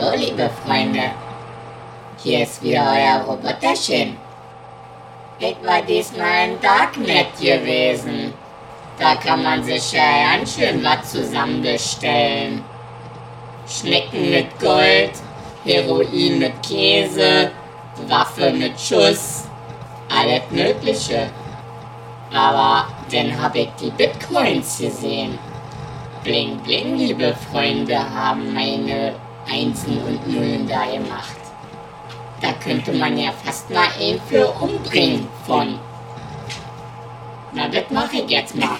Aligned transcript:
Hallo, 0.00 0.16
liebe 0.16 0.48
Freunde. 0.64 1.10
Hier 2.22 2.44
ist 2.44 2.62
wieder 2.62 2.86
euer 2.90 3.22
Roboterchen. 3.22 4.16
Ich 5.38 5.56
war 5.62 5.82
diesmal 5.82 6.26
ein 6.26 6.60
Darknet 6.60 7.38
gewesen. 7.38 8.32
Da 8.98 9.16
kann 9.16 9.42
man 9.42 9.62
sich 9.62 9.92
ja 9.92 10.32
ganz 10.32 10.54
schön 10.54 10.82
was 10.82 11.12
zusammenbestellen. 11.12 12.64
Schnecken 13.68 14.30
mit 14.30 14.58
Gold, 14.58 15.12
Heroin 15.64 16.38
mit 16.38 16.62
Käse, 16.62 17.50
Waffe 18.08 18.52
mit 18.52 18.80
Schuss, 18.80 19.44
alles 20.08 20.42
Mögliche. 20.50 21.28
Aber 22.32 22.86
dann 23.12 23.42
habe 23.42 23.58
ich 23.58 23.70
die 23.78 23.90
Bitcoins 23.90 24.78
gesehen. 24.78 25.38
Bling 26.24 26.58
Bling, 26.60 26.96
liebe 26.96 27.34
Freunde, 27.50 27.98
haben 27.98 28.54
meine 28.54 29.14
Einsen 29.50 29.98
und 30.02 30.26
Nullen 30.28 30.68
da 30.68 30.84
gemacht. 30.86 31.36
Da 32.40 32.52
könnte 32.64 32.92
man 32.92 33.18
ja 33.18 33.32
fast 33.32 33.68
mal 33.70 33.88
einen 33.98 34.20
für 34.28 34.46
umbringen 34.60 35.26
von. 35.46 35.78
Na, 37.54 37.68
das 37.68 37.90
mache 37.90 38.16
ich 38.16 38.30
jetzt 38.30 38.54
mal. 38.54 38.78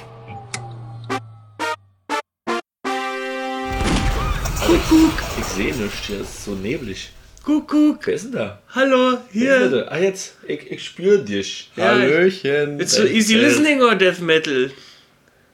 Kuckuck. 4.66 5.12
Ich 5.38 5.44
sehe 5.46 5.74
nichts, 5.74 6.06
hier 6.06 6.20
ist 6.20 6.44
so 6.44 6.52
neblig. 6.52 7.10
Kuckuck. 7.44 8.06
Wer 8.06 8.14
ist 8.14 8.24
denn 8.26 8.32
da? 8.32 8.60
Hallo, 8.74 9.12
Wer 9.12 9.16
ist 9.18 9.32
hier. 9.32 9.58
denn 9.60 9.72
da? 9.72 9.88
Ah, 9.88 9.98
jetzt, 9.98 10.34
ich, 10.46 10.70
ich 10.70 10.84
spüre 10.84 11.18
dich. 11.24 11.70
Ja, 11.76 11.86
Hallöchen. 11.88 12.78
It's 12.80 12.92
so 12.94 13.04
easy 13.04 13.34
listening 13.34 13.82
or 13.82 13.94
death 13.94 14.20
metal? 14.20 14.70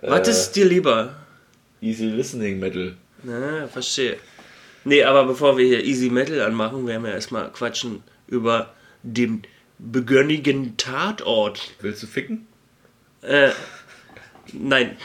Was 0.02 0.28
Äh. 0.28 0.30
ist 0.30 0.52
dir 0.56 0.66
lieber? 0.66 1.14
Easy 1.80 2.06
Listening 2.06 2.58
Metal. 2.58 2.95
Na, 3.23 3.66
verstehe. 3.68 4.16
Nee, 4.87 5.02
aber 5.02 5.24
bevor 5.26 5.59
wir 5.59 5.66
hier 5.66 5.84
Easy 5.84 6.10
Metal 6.10 6.40
anmachen, 6.42 6.87
werden 6.87 7.02
wir 7.02 7.12
erstmal 7.12 7.51
quatschen 7.51 8.04
über 8.29 8.73
den 9.02 9.42
begönnigen 9.80 10.76
Tatort. 10.76 11.73
Willst 11.80 12.04
du 12.04 12.06
ficken? 12.06 12.46
Äh, 13.23 13.48
nein. 14.52 14.96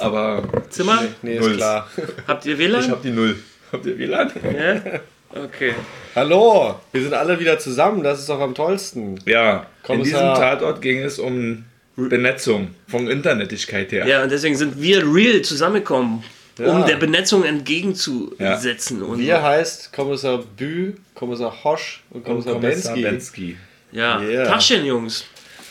Aber 0.00 0.42
Zimmer? 0.70 1.02
Nee, 1.20 1.38
Null. 1.38 1.50
ist 1.50 1.56
klar. 1.58 1.90
Habt 2.26 2.46
ihr 2.46 2.54
ich 2.54 2.58
WLAN? 2.58 2.90
hab 2.90 3.02
die 3.02 3.10
Null. 3.10 3.36
Habt 3.70 3.84
ihr 3.84 3.98
WLAN? 3.98 4.32
Ja? 4.56 5.00
Okay. 5.44 5.74
Hallo, 6.14 6.80
wir 6.90 7.02
sind 7.02 7.12
alle 7.14 7.38
wieder 7.38 7.58
zusammen, 7.58 8.02
das 8.02 8.20
ist 8.20 8.28
doch 8.30 8.40
am 8.40 8.54
tollsten. 8.54 9.18
Ja, 9.26 9.66
in 9.88 10.02
diesem 10.02 10.18
Kommissar- 10.20 10.34
Tatort 10.38 10.80
ging 10.82 10.98
es 11.02 11.18
um 11.18 11.64
Benetzung 11.96 12.74
von 12.88 13.08
Internetigkeit 13.08 13.92
her. 13.92 14.06
Ja, 14.06 14.22
und 14.22 14.32
deswegen 14.32 14.56
sind 14.56 14.80
wir 14.80 15.02
real 15.14 15.42
zusammengekommen, 15.42 16.22
um 16.58 16.64
Ja. 16.64 16.82
der 16.82 16.96
Benetzung 16.96 17.44
entgegenzusetzen. 17.44 19.02
Und 19.02 19.20
Wir 19.20 19.42
heißt 19.42 19.92
Kommissar 19.92 20.38
Bü, 20.38 20.92
Kommissar 21.14 21.52
Hosch 21.64 22.02
und 22.10 22.18
Und 22.20 22.24
Kommissar, 22.24 22.54
Kommissar 22.54 22.94
Bensky. 22.94 23.02
Bensky. 23.02 23.56
ja, 23.92 24.20
Yeah. 24.20 24.44
Taschen, 24.48 24.84
Jungs. 24.84 25.24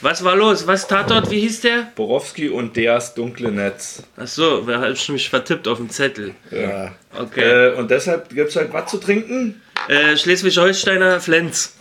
Was 0.04 0.24
war 0.24 0.36
los? 0.36 0.66
Was 0.66 0.88
Tatort? 0.88 1.30
Wie 1.30 1.42
hieß 1.42 1.62
der? 1.62 1.92
Borowski 1.96 2.50
und 2.50 2.76
Deas 2.76 3.14
dunkle 3.14 3.52
Netz. 3.52 4.02
Ach 4.18 4.26
so, 4.26 4.66
wer 4.66 4.80
hat 4.80 5.10
mich 5.10 5.30
vertippt 5.30 5.68
auf 5.68 5.78
dem 5.78 5.92
Zettel? 5.92 6.34
Ja. 6.50 6.96
Okay. 7.16 7.70
Äh, 7.70 7.76
und 7.76 7.92
deshalb 7.92 8.30
gibt 8.30 8.50
es 8.50 8.56
halt 8.56 8.74
was 8.74 8.90
zu 8.90 8.98
trinken. 8.98 9.62
Äh, 9.88 10.18
Schleswig-Holsteiner 10.18 11.20
Flens. 11.22 11.76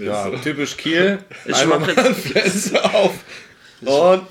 ja, 0.00 0.30
typisch 0.42 0.76
Kiel. 0.76 1.18
Ich 1.46 1.54
Einmal 1.56 1.80
mach 1.80 1.96
mal 1.96 2.06
jetzt- 2.06 2.20
Fenster 2.28 2.94
auf 2.94 3.14
und 3.80 4.22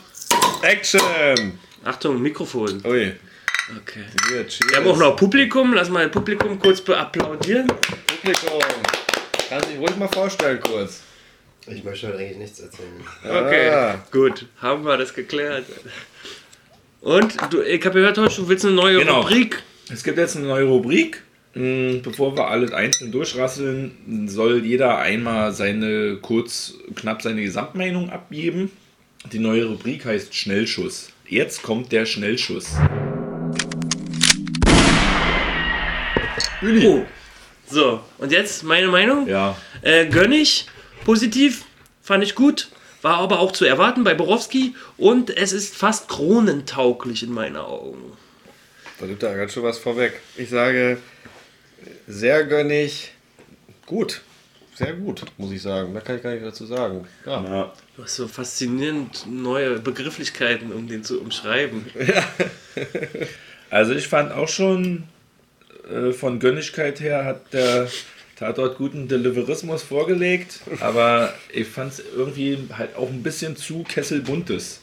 Action. 0.61 1.01
Achtung, 1.83 2.21
Mikrofon. 2.21 2.81
Ui, 2.85 3.13
Okay. 3.81 4.03
cheers. 4.47 4.59
Wir 4.69 4.77
haben 4.77 4.87
auch 4.87 4.97
noch 4.97 5.15
Publikum. 5.15 5.73
Lass 5.73 5.89
mal 5.89 6.07
Publikum 6.09 6.59
kurz 6.59 6.81
beapplaudieren. 6.81 7.67
Publikum. 7.67 8.59
Kannst 9.49 9.69
dich 9.69 9.77
ruhig 9.79 9.95
mal 9.97 10.07
vorstellen 10.07 10.59
kurz. 10.59 11.01
Ich 11.67 11.83
möchte 11.83 12.07
heute 12.07 12.17
eigentlich 12.19 12.37
nichts 12.37 12.59
erzählen. 12.59 12.89
Okay, 13.23 13.69
Ah. 13.69 14.03
gut. 14.11 14.45
Haben 14.61 14.83
wir 14.85 14.97
das 14.97 15.13
geklärt. 15.13 15.65
Und 17.01 17.35
du, 17.51 17.61
ich 17.61 17.83
habe 17.85 17.99
gehört, 17.99 18.17
du 18.17 18.47
willst 18.49 18.65
eine 18.65 18.73
neue 18.75 18.99
Genau. 18.99 19.21
Rubrik. 19.21 19.61
Es 19.91 20.03
gibt 20.03 20.17
jetzt 20.17 20.35
eine 20.37 20.47
neue 20.47 20.65
Rubrik. 20.65 21.21
Mm, 21.53 22.01
Bevor 22.01 22.35
wir 22.35 22.47
alles 22.47 22.71
einzeln 22.73 23.11
durchrasseln, 23.11 24.27
soll 24.27 24.65
jeder 24.65 24.97
einmal 24.97 25.51
seine 25.53 26.17
kurz, 26.21 26.73
knapp 26.95 27.21
seine 27.21 27.43
Gesamtmeinung 27.43 28.09
abgeben. 28.09 28.71
Die 29.31 29.39
neue 29.39 29.65
Rubrik 29.65 30.05
heißt 30.05 30.33
Schnellschuss. 30.35 31.09
Jetzt 31.27 31.61
kommt 31.61 31.91
der 31.91 32.05
Schnellschuss. 32.05 32.71
Oh. 36.63 37.05
So, 37.69 38.01
und 38.17 38.31
jetzt 38.31 38.63
meine 38.63 38.87
Meinung. 38.87 39.27
Ja, 39.27 39.57
Äh, 39.81 40.05
gönn 40.07 40.31
ich. 40.31 40.67
Positiv. 41.05 41.65
Fand 42.01 42.23
ich 42.23 42.35
gut. 42.35 42.69
War 43.01 43.17
aber 43.17 43.39
auch 43.39 43.51
zu 43.51 43.65
erwarten 43.65 44.03
bei 44.03 44.13
Borowski. 44.13 44.75
Und 44.97 45.35
es 45.35 45.51
ist 45.51 45.75
fast 45.75 46.07
kronentauglich 46.07 47.23
in 47.23 47.31
meinen 47.33 47.57
Augen. 47.57 48.13
Da 48.99 49.07
gibt 49.07 49.23
da 49.23 49.33
ganz 49.33 49.53
schön 49.53 49.63
was 49.63 49.77
vorweg. 49.79 50.21
Ich 50.37 50.49
sage, 50.49 50.97
sehr 52.07 52.45
gönnig. 52.45 53.11
Gut. 53.85 54.21
Sehr 54.75 54.93
gut, 54.93 55.23
muss 55.37 55.51
ich 55.51 55.61
sagen. 55.61 55.93
Da 55.93 55.99
kann 55.99 56.17
ich 56.17 56.23
gar 56.23 56.31
nicht 56.33 56.45
dazu 56.45 56.65
sagen. 56.65 57.07
Ja. 57.25 57.73
Du 57.95 58.03
hast 58.03 58.15
so 58.15 58.27
faszinierend 58.27 59.25
neue 59.29 59.79
Begrifflichkeiten, 59.79 60.71
um 60.71 60.87
den 60.87 61.03
zu 61.03 61.19
umschreiben. 61.21 61.85
also 63.69 63.93
ich 63.93 64.07
fand 64.07 64.31
auch 64.31 64.47
schon 64.47 65.03
von 66.13 66.39
Gönnigkeit 66.39 66.99
her 66.99 67.25
hat 67.25 67.53
der 67.53 67.87
Tatort 68.35 68.77
guten 68.77 69.07
Deliverismus 69.07 69.83
vorgelegt, 69.83 70.61
aber 70.79 71.33
ich 71.53 71.67
fand 71.67 71.93
es 71.93 72.03
irgendwie 72.15 72.57
halt 72.75 72.95
auch 72.95 73.09
ein 73.09 73.21
bisschen 73.21 73.55
zu 73.55 73.83
kesselbuntes. 73.83 74.81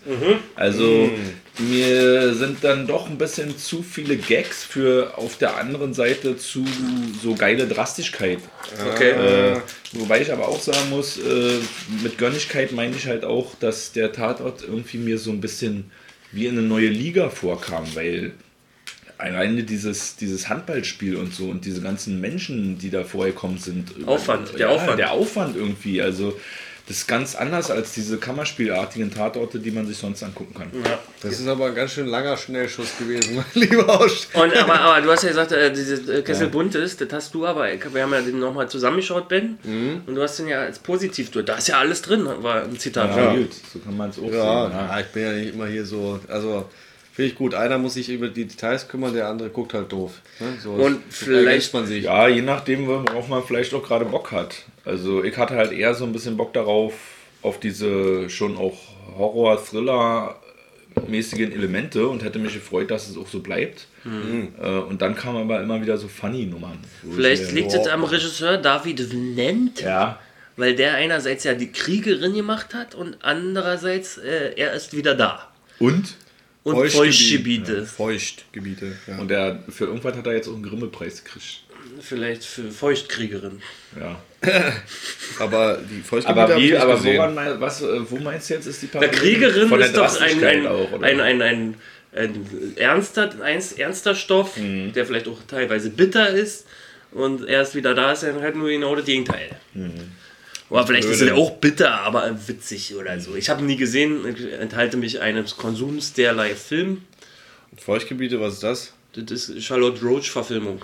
Also 0.54 1.10
mir 1.58 2.32
sind 2.34 2.62
dann 2.62 2.86
doch 2.86 3.10
ein 3.10 3.18
bisschen 3.18 3.58
zu 3.58 3.82
viele 3.82 4.16
Gags 4.16 4.62
für 4.62 5.18
auf 5.18 5.36
der 5.36 5.56
anderen 5.56 5.94
Seite 5.94 6.36
zu 6.38 6.64
so 7.20 7.34
geile 7.34 7.66
Drastigkeit. 7.66 8.38
Okay. 8.94 9.10
Äh, 9.10 9.56
wobei 9.92 10.22
ich 10.22 10.32
aber 10.32 10.46
auch 10.46 10.60
sagen 10.60 10.88
muss, 10.90 11.18
äh, 11.18 11.58
mit 12.02 12.18
Gönnigkeit 12.18 12.70
meine 12.70 12.94
ich 12.94 13.08
halt 13.08 13.24
auch, 13.24 13.56
dass 13.58 13.90
der 13.90 14.12
Tatort 14.12 14.62
irgendwie 14.62 14.98
mir 14.98 15.18
so 15.18 15.32
ein 15.32 15.40
bisschen 15.40 15.90
wie 16.30 16.46
in 16.46 16.56
eine 16.56 16.66
neue 16.66 16.88
Liga 16.88 17.30
vorkam, 17.30 17.84
weil 17.94 18.32
alleine 19.20 19.62
dieses, 19.62 20.16
dieses 20.16 20.48
Handballspiel 20.48 21.16
und 21.16 21.34
so 21.34 21.44
und 21.44 21.64
diese 21.64 21.80
ganzen 21.80 22.20
Menschen, 22.20 22.78
die 22.78 22.90
da 22.90 23.04
vorgekommen 23.04 23.58
sind. 23.58 23.90
Aufwand, 24.06 24.52
der 24.54 24.60
ja, 24.60 24.68
Aufwand. 24.68 24.98
Der 24.98 25.12
Aufwand 25.12 25.56
irgendwie, 25.56 26.00
also 26.02 26.38
das 26.88 26.96
ist 26.96 27.06
ganz 27.06 27.36
anders 27.36 27.70
als 27.70 27.92
diese 27.92 28.16
Kammerspielartigen 28.18 29.12
Tatorte, 29.14 29.60
die 29.60 29.70
man 29.70 29.86
sich 29.86 29.96
sonst 29.96 30.24
angucken 30.24 30.54
kann. 30.54 30.72
Das 31.22 31.38
ist 31.38 31.46
aber 31.46 31.66
ein 31.66 31.74
ganz 31.76 31.92
schön 31.92 32.08
langer 32.08 32.36
Schnellschuss 32.36 32.98
gewesen, 32.98 33.36
mein 33.36 33.44
lieber 33.54 33.88
Aus. 34.00 34.26
Und 34.34 34.56
aber, 34.56 34.80
aber 34.80 35.00
du 35.00 35.12
hast 35.12 35.22
ja 35.22 35.28
gesagt, 35.28 35.52
äh, 35.52 35.72
dieses 35.72 36.08
äh, 36.08 36.22
Kessel 36.22 36.48
bunt 36.48 36.74
ist, 36.74 37.00
das 37.00 37.12
hast 37.12 37.32
du 37.34 37.46
aber, 37.46 37.68
wir 37.92 38.02
haben 38.02 38.12
ja 38.12 38.20
den 38.20 38.40
nochmal 38.40 38.68
zusammengeschaut, 38.68 39.28
Ben, 39.28 39.56
und 40.06 40.14
du 40.16 40.20
hast 40.20 40.38
den 40.40 40.48
ja 40.48 40.62
als 40.62 40.80
positiv, 40.80 41.30
du, 41.30 41.42
da 41.42 41.58
ist 41.58 41.68
ja 41.68 41.78
alles 41.78 42.02
drin, 42.02 42.26
war 42.26 42.64
ein 42.64 42.76
Zitat 42.76 43.16
Ja, 43.16 43.34
dir. 43.34 43.40
gut, 43.42 43.52
so 43.72 43.78
kann 43.78 43.96
man 43.96 44.10
es 44.10 44.18
auch 44.18 44.22
Ja, 44.24 44.30
sehen. 44.32 44.76
Ja. 44.76 44.86
ja, 44.88 45.00
ich 45.00 45.06
bin 45.06 45.22
ja 45.22 45.32
nicht 45.32 45.54
immer 45.54 45.66
hier 45.68 45.84
so. 45.86 46.18
Also, 46.26 46.68
finde 47.20 47.32
ich 47.32 47.34
gut. 47.34 47.54
Einer 47.54 47.76
muss 47.78 47.94
sich 47.94 48.08
über 48.08 48.28
die 48.28 48.46
Details 48.46 48.88
kümmern, 48.88 49.12
der 49.12 49.28
andere 49.28 49.50
guckt 49.50 49.74
halt 49.74 49.92
doof. 49.92 50.12
Ne? 50.38 50.46
So 50.62 50.70
Und 50.72 51.02
vielleicht- 51.10 51.74
man 51.74 51.84
sich. 51.86 52.04
Ja, 52.04 52.28
je 52.28 52.40
nachdem, 52.40 52.86
worauf 52.86 53.28
man 53.28 53.42
vielleicht 53.44 53.74
auch 53.74 53.82
gerade 53.82 54.06
Bock 54.06 54.32
hat. 54.32 54.62
Also 54.86 55.22
ich 55.22 55.36
hatte 55.36 55.56
halt 55.56 55.72
eher 55.72 55.94
so 55.94 56.04
ein 56.04 56.12
bisschen 56.12 56.36
Bock 56.38 56.54
darauf, 56.54 56.94
auf 57.42 57.60
diese 57.60 58.30
schon 58.30 58.56
auch 58.56 58.78
Horror-Thriller-mäßigen 59.18 61.52
Elemente 61.52 62.06
und 62.08 62.22
hätte 62.24 62.38
mich 62.38 62.54
gefreut, 62.54 62.90
dass 62.90 63.08
es 63.08 63.16
auch 63.16 63.28
so 63.28 63.40
bleibt. 63.40 63.86
Äh, 64.04 64.68
und 64.68 65.02
dann 65.02 65.14
kamen 65.14 65.42
aber 65.42 65.60
immer 65.62 65.80
wieder 65.82 65.98
so 65.98 66.08
Funny-Nummern. 66.08 66.78
Vielleicht 67.14 67.52
liegt 67.52 67.68
es 67.68 67.74
jetzt 67.74 67.88
am 67.88 68.02
Regisseur 68.04 68.56
David 68.56 69.10
Vnent, 69.12 69.80
Ja, 69.82 70.18
weil 70.56 70.74
der 70.74 70.94
einerseits 70.94 71.44
ja 71.44 71.54
die 71.54 71.70
Kriegerin 71.72 72.34
gemacht 72.34 72.74
hat 72.74 72.94
und 72.94 73.18
andererseits 73.22 74.16
äh, 74.18 74.52
er 74.56 74.72
ist 74.72 74.96
wieder 74.96 75.14
da. 75.14 75.48
und? 75.78 76.16
Und 76.62 76.74
Feuchtgebiet. 76.74 77.66
Feuchtgebiete. 77.66 77.86
Feuchtgebiete. 77.86 78.92
Ja. 79.06 79.18
Und 79.18 79.28
der, 79.28 79.62
für 79.68 79.86
irgendwas 79.86 80.16
hat 80.16 80.26
er 80.26 80.34
jetzt 80.34 80.48
auch 80.48 80.54
einen 80.54 80.62
Grimme-Preis 80.62 81.24
gekriegt. 81.24 81.62
Vielleicht 82.00 82.44
für 82.44 82.70
Feuchtkriegerin. 82.70 83.62
Ja. 83.98 84.20
aber 85.38 85.78
die 85.78 86.02
Feuchtgebiete 86.02 86.42
Aber 86.44 86.56
wie, 86.56 86.70
nicht 86.70 86.76
aber 86.76 87.04
woran 87.04 87.34
mein, 87.34 87.60
was, 87.60 87.82
äh, 87.82 88.10
wo 88.10 88.18
meinst 88.18 88.50
du 88.50 88.54
jetzt 88.54 88.66
ist 88.66 88.82
die 88.82 88.86
Der 88.86 88.98
Parallele? 89.00 89.20
Kriegerin 89.20 89.68
Von 89.68 89.78
der 89.78 89.88
ist 89.88 89.96
doch 89.96 90.20
ein, 90.20 90.44
ein, 90.44 90.66
auch, 90.66 90.92
oder? 90.92 91.06
ein, 91.06 91.20
ein, 91.20 91.42
ein, 91.42 91.74
ein 92.14 92.74
ernster, 92.76 93.30
ein 93.42 93.62
ernster 93.76 94.14
Stoff, 94.14 94.56
Mhm. 94.56 94.92
der 94.92 95.06
vielleicht 95.06 95.28
auch 95.28 95.38
teilweise 95.48 95.90
bitter 95.90 96.28
ist. 96.30 96.66
Und 97.12 97.48
erst 97.48 97.74
wieder 97.74 97.94
da 97.94 98.12
ist 98.12 98.22
er 98.22 98.40
halt 98.40 98.54
nur 98.54 98.68
genau 98.68 98.94
das 98.94 99.04
Gegenteil. 99.06 99.50
Mhm. 99.74 100.12
Oder 100.70 100.86
vielleicht 100.86 101.08
ist 101.08 101.18
Blöde. 101.18 101.32
er 101.32 101.36
auch 101.38 101.50
bitter, 101.56 102.00
aber 102.00 102.30
witzig 102.46 102.94
oder 102.94 103.18
so. 103.20 103.34
Ich 103.34 103.50
habe 103.50 103.60
ihn 103.60 103.66
nie 103.66 103.76
gesehen, 103.76 104.20
ich 104.34 104.52
enthalte 104.52 104.96
mich 104.96 105.20
eines 105.20 105.56
Konsums 105.56 106.12
derlei 106.12 106.54
Film. 106.54 107.02
Feuchtgebiete, 107.76 108.40
was 108.40 108.54
ist 108.54 108.62
das? 108.62 108.92
Das 109.14 109.48
ist 109.48 109.64
Charlotte 109.64 110.00
Roach-Verfilmung. 110.04 110.82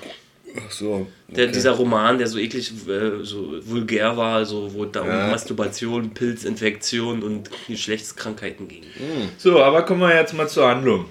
Ach 0.56 0.70
so. 0.72 1.06
Der, 1.28 1.48
Dieser 1.48 1.72
Roman, 1.72 2.18
der 2.18 2.26
so 2.28 2.38
eklig, 2.38 2.72
äh, 2.88 3.22
so 3.22 3.60
vulgär 3.64 4.16
war, 4.16 4.44
so, 4.46 4.72
wo 4.74 4.84
da 4.86 5.04
Ja. 5.06 5.24
um 5.26 5.30
Masturbation, 5.30 6.14
Pilzinfektion 6.14 7.22
und 7.22 7.50
Geschlechtskrankheiten 7.68 8.66
ging. 8.66 8.84
So, 9.38 9.62
aber 9.62 9.82
kommen 9.84 10.00
wir 10.00 10.14
jetzt 10.16 10.32
mal 10.34 10.48
zur 10.48 10.66
Handlung. 10.68 11.04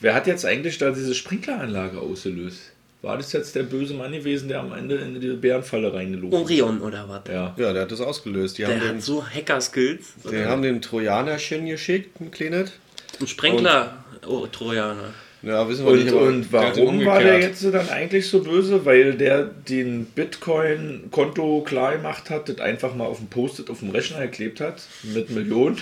Wer 0.00 0.14
hat 0.14 0.26
jetzt 0.26 0.44
eigentlich 0.44 0.76
da 0.78 0.90
diese 0.90 1.14
Sprinkleranlage 1.14 1.98
ausgelöst? 2.00 2.72
War 3.02 3.16
das 3.16 3.32
jetzt 3.32 3.54
der 3.54 3.62
böse 3.62 3.94
Mann 3.94 4.12
gewesen, 4.12 4.48
der 4.48 4.60
am 4.60 4.72
Ende 4.72 4.96
in 4.96 5.18
die 5.20 5.28
Bärenfalle 5.28 5.92
reingelaufen 5.92 6.32
ist? 6.32 6.42
Orion 6.42 6.80
oder 6.82 7.08
was? 7.08 7.22
Ja. 7.32 7.54
Ja, 7.56 7.72
der 7.72 7.82
hat 7.82 7.92
das 7.92 8.00
ausgelöst. 8.00 8.58
Die, 8.58 8.66
haben 8.66 8.78
Der 8.78 8.80
den, 8.80 8.96
hat 8.96 9.02
so 9.02 9.24
Hacker-Skills. 9.24 10.06
die 10.30 10.44
haben 10.44 10.60
den 10.60 10.82
Trojanerchen 10.82 11.66
geschickt, 11.66 12.20
ein 12.20 12.30
kleines. 12.30 12.72
Ein 13.18 13.26
Sprenkler, 13.26 14.04
oh, 14.26 14.46
Trojaner. 14.46 15.14
Ja, 15.42 15.66
wissen 15.66 15.86
wir 15.86 15.92
Und, 15.92 16.04
nicht, 16.04 16.12
und 16.12 16.42
den 16.42 16.52
warum 16.52 17.06
war 17.06 17.20
der 17.20 17.40
jetzt 17.40 17.64
dann 17.64 17.88
eigentlich 17.88 18.28
so 18.28 18.42
böse? 18.42 18.84
Weil 18.84 19.14
der 19.14 19.44
den 19.44 20.04
Bitcoin-Konto 20.04 21.62
klar 21.62 21.92
gemacht 21.96 22.28
hat, 22.28 22.50
das 22.50 22.58
einfach 22.58 22.94
mal 22.94 23.06
auf 23.06 23.16
dem 23.16 23.28
Post-it 23.28 23.70
auf 23.70 23.78
dem 23.78 23.90
Rechner 23.90 24.20
geklebt 24.20 24.60
hat 24.60 24.82
mit 25.02 25.30
Millionen 25.30 25.78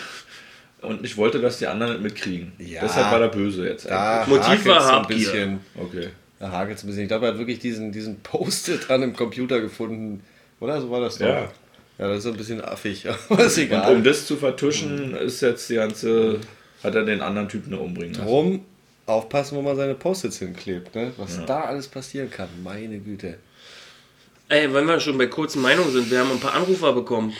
und 0.82 1.04
ich 1.04 1.16
wollte, 1.16 1.40
dass 1.40 1.58
die 1.58 1.66
anderen 1.66 1.94
das 1.94 2.02
mitkriegen. 2.02 2.52
Ja. 2.58 2.82
Deshalb 2.82 3.10
war 3.10 3.18
der 3.18 3.28
böse 3.28 3.66
jetzt. 3.66 3.90
Da. 3.90 4.24
Motiv 4.28 4.64
war 4.66 5.00
ein 5.02 5.08
bisschen. 5.08 5.60
Okay. 5.74 6.10
Da 6.40 6.50
hakelt 6.52 6.78
es 6.78 6.84
ein 6.84 6.86
bisschen. 6.86 7.02
Ich 7.02 7.08
glaube, 7.08 7.26
er 7.26 7.32
hat 7.32 7.38
wirklich 7.38 7.58
diesen, 7.58 7.90
diesen 7.92 8.20
Post-it 8.20 8.90
an 8.90 9.00
dem 9.00 9.14
Computer 9.14 9.60
gefunden. 9.60 10.22
Oder? 10.60 10.80
So 10.80 10.90
war 10.90 11.00
das 11.00 11.18
doch. 11.18 11.26
Ja. 11.26 11.50
Ja, 11.98 12.06
das 12.08 12.18
ist 12.18 12.24
so 12.24 12.30
ein 12.30 12.36
bisschen 12.36 12.64
affig. 12.64 13.06
Aber 13.28 13.44
ist 13.44 13.56
Und 13.58 13.64
egal. 13.64 13.94
um 13.96 14.04
das 14.04 14.24
zu 14.26 14.36
vertuschen, 14.36 15.16
ist 15.16 15.40
jetzt 15.40 15.68
die 15.68 15.74
ganze. 15.74 16.38
hat 16.84 16.94
er 16.94 17.04
den 17.04 17.20
anderen 17.22 17.48
Typen 17.48 17.72
da 17.72 17.78
umbringen 17.78 18.14
lassen. 18.14 18.26
Drum 18.26 18.64
aufpassen, 19.06 19.56
wo 19.56 19.62
man 19.62 19.74
seine 19.76 19.94
Post-its 19.94 20.38
hinklebt. 20.38 20.94
Ne? 20.94 21.12
Was 21.16 21.44
da 21.44 21.62
alles 21.62 21.88
passieren 21.88 22.30
kann. 22.30 22.48
Meine 22.62 22.98
Güte. 22.98 23.38
Ey, 24.48 24.72
wenn 24.72 24.86
wir 24.86 25.00
schon 25.00 25.18
bei 25.18 25.26
kurzen 25.26 25.60
Meinungen 25.60 25.90
sind, 25.92 26.10
wir 26.10 26.20
haben 26.20 26.30
ein 26.30 26.40
paar 26.40 26.54
Anrufer 26.54 26.92
bekommen. 26.92 27.32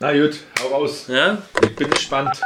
Na 0.00 0.12
gut, 0.12 0.40
hau 0.60 0.68
raus. 0.68 1.06
Ja? 1.08 1.38
Ich 1.62 1.76
bin 1.76 1.88
gespannt. 1.88 2.40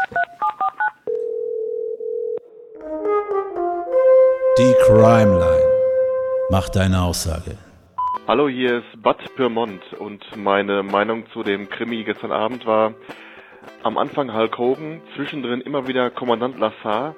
Die 4.58 4.74
Crime 4.86 5.38
Line. 5.38 5.67
Mach 6.50 6.70
deine 6.70 7.02
Aussage. 7.02 7.58
Hallo, 8.26 8.48
hier 8.48 8.78
ist 8.78 9.02
Bud 9.02 9.18
Pyrmont 9.36 9.82
und 9.98 10.24
meine 10.34 10.82
Meinung 10.82 11.26
zu 11.34 11.42
dem 11.42 11.68
Krimi 11.68 12.04
gestern 12.04 12.32
Abend 12.32 12.64
war 12.64 12.94
am 13.82 13.98
Anfang 13.98 14.32
Hulk 14.32 14.56
Hogan, 14.56 15.02
zwischendrin 15.14 15.60
immer 15.60 15.88
wieder 15.88 16.08
Kommandant 16.08 16.58
Lassar 16.58 17.14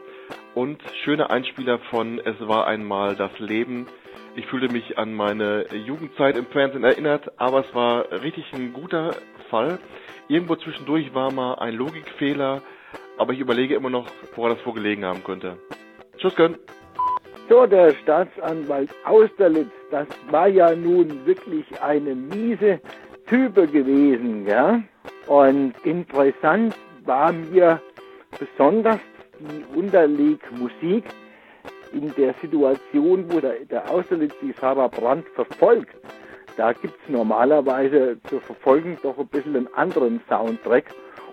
und 0.56 0.82
schöne 1.04 1.30
Einspieler 1.30 1.78
von 1.78 2.18
Es 2.18 2.34
war 2.40 2.66
einmal 2.66 3.14
das 3.14 3.30
Leben. 3.38 3.86
Ich 4.34 4.46
fühlte 4.46 4.72
mich 4.72 4.98
an 4.98 5.14
meine 5.14 5.64
Jugendzeit 5.76 6.36
im 6.36 6.46
Fernsehen 6.46 6.82
erinnert, 6.82 7.30
aber 7.38 7.64
es 7.64 7.72
war 7.72 8.10
richtig 8.10 8.52
ein 8.52 8.72
guter 8.72 9.14
Fall. 9.48 9.78
Irgendwo 10.26 10.56
zwischendurch 10.56 11.14
war 11.14 11.30
mal 11.30 11.54
ein 11.54 11.74
Logikfehler, 11.74 12.62
aber 13.16 13.32
ich 13.32 13.38
überlege 13.38 13.76
immer 13.76 13.90
noch, 13.90 14.08
woran 14.34 14.54
das 14.54 14.62
vorgelegen 14.62 15.04
haben 15.04 15.22
könnte. 15.22 15.56
Tschüss, 16.18 16.34
Gönn. 16.34 16.56
So, 17.50 17.66
der 17.66 17.92
Staatsanwalt 17.94 18.90
Austerlitz, 19.04 19.72
das 19.90 20.06
war 20.30 20.46
ja 20.46 20.72
nun 20.72 21.26
wirklich 21.26 21.66
eine 21.82 22.14
miese 22.14 22.78
Type 23.26 23.66
gewesen, 23.66 24.46
ja. 24.46 24.80
Und 25.26 25.74
interessant 25.82 26.76
war 27.04 27.32
mir 27.32 27.82
besonders 28.38 29.00
die 29.40 29.64
Unterlegmusik 29.76 31.06
in 31.92 32.14
der 32.14 32.34
Situation, 32.40 33.24
wo 33.32 33.40
der, 33.40 33.64
der 33.68 33.90
Austerlitz 33.90 34.34
die 34.40 34.52
Sarah 34.52 34.86
Brandt 34.86 35.26
verfolgt. 35.30 35.96
Da 36.56 36.72
gibt's 36.72 37.08
normalerweise 37.08 38.18
zu 38.28 38.38
verfolgen 38.38 38.96
doch 39.02 39.18
ein 39.18 39.26
bisschen 39.26 39.56
einen 39.56 39.74
anderen 39.74 40.20
Soundtrack. 40.28 40.84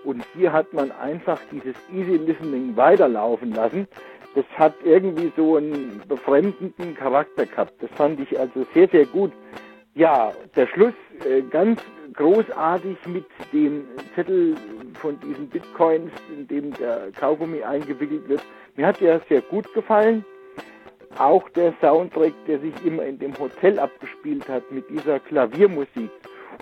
Und 0.04 0.24
hier 0.36 0.52
hat 0.52 0.74
man 0.74 0.92
einfach 0.92 1.40
dieses 1.52 1.76
Easy 1.94 2.16
Listening 2.16 2.76
weiterlaufen 2.76 3.54
lassen. 3.54 3.88
Das 4.36 4.46
hat 4.56 4.76
irgendwie 4.84 5.32
so 5.36 5.56
einen 5.56 6.02
befremdenden 6.08 6.96
Charakter 6.96 7.46
gehabt. 7.46 7.74
Das 7.82 7.90
fand 7.92 8.20
ich 8.20 8.40
also 8.40 8.66
sehr, 8.74 8.88
sehr 8.88 9.06
gut. 9.06 9.32
Ja, 9.96 10.32
der 10.56 10.68
Schluss 10.68 10.94
äh, 11.28 11.42
ganz 11.42 11.82
großartig 12.14 12.98
mit 13.08 13.26
dem 13.52 13.86
Zettel 14.14 14.56
von 14.94 15.20
diesen 15.20 15.50
Bitcoins, 15.50 16.12
in 16.30 16.48
dem 16.48 16.74
der 16.74 17.12
Kaugummi 17.20 17.64
eingewickelt 17.64 18.30
wird. 18.30 18.42
Mir 18.76 18.88
hat 18.88 19.02
der 19.02 19.22
sehr 19.28 19.42
gut 19.42 19.74
gefallen. 19.74 20.24
Auch 21.18 21.50
der 21.50 21.74
Soundtrack, 21.82 22.34
der 22.48 22.60
sich 22.60 22.74
immer 22.86 23.04
in 23.04 23.18
dem 23.18 23.38
Hotel 23.40 23.80
abgespielt 23.80 24.48
hat 24.48 24.72
mit 24.72 24.88
dieser 24.90 25.20
Klaviermusik. 25.20 26.12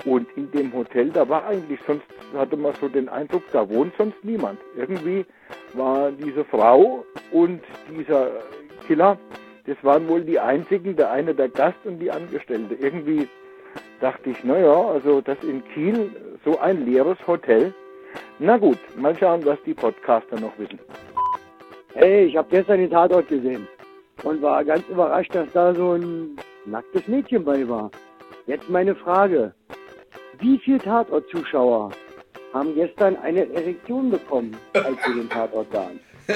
Und 0.06 0.28
in 0.36 0.52
dem 0.52 0.74
Hotel, 0.74 1.10
da 1.10 1.28
war 1.28 1.46
eigentlich 1.46 1.80
sonst, 1.88 2.06
hatte 2.36 2.58
man 2.58 2.74
so 2.80 2.88
den 2.88 3.10
Eindruck, 3.10 3.44
da 3.52 3.68
wohnt 3.70 3.94
sonst 3.98 4.24
niemand. 4.24 4.60
Irgendwie 4.76 5.26
war 5.74 6.12
diese 6.12 6.44
Frau 6.44 7.06
und 7.32 7.62
dieser 7.90 8.30
Killer, 8.88 9.18
das 9.66 9.78
waren 9.84 10.08
wohl 10.08 10.22
die 10.22 10.40
einzigen, 10.40 10.96
der 10.96 11.12
eine 11.12 11.34
der 11.34 11.50
Gast 11.50 11.78
und 11.86 12.00
die 12.00 12.12
Angestellte. 12.12 12.76
Irgendwie 12.76 13.28
dachte 14.00 14.30
ich, 14.30 14.44
naja, 14.44 14.90
also 14.90 15.22
das 15.22 15.38
in 15.44 15.64
Kiel, 15.74 16.12
so 16.44 16.60
ein 16.60 16.86
leeres 16.86 17.18
Hotel. 17.26 17.74
Na 18.38 18.58
gut, 18.58 18.78
mal 18.98 19.16
schauen, 19.18 19.44
was 19.46 19.58
die 19.66 19.74
Podcaster 19.74 20.40
noch 20.40 20.58
wissen. 20.60 20.80
Hey, 21.94 22.26
ich 22.26 22.38
habe 22.38 22.50
gestern 22.50 22.80
den 22.80 22.92
Tatort 22.92 23.28
gesehen 23.28 23.68
und 24.24 24.42
war 24.42 24.64
ganz 24.64 24.88
überrascht, 24.90 25.34
dass 25.34 25.48
da 25.54 25.74
so 25.74 25.94
ein 25.94 26.36
nacktes 26.66 27.08
Mädchen 27.08 27.44
bei 27.44 27.68
war. 27.68 27.90
Jetzt 28.46 28.70
meine 28.70 28.94
Frage. 28.96 29.54
Wie 30.40 30.60
viele 30.64 30.80
Tatort-Zuschauer 30.80 31.92
haben 32.54 32.76
gestern 32.76 33.16
eine 33.18 33.52
Erektion 33.54 34.10
bekommen, 34.12 34.56
als 34.74 34.98
sie 35.06 35.14
den 35.14 35.30
Tatort 35.30 35.68
sahen? 35.72 36.00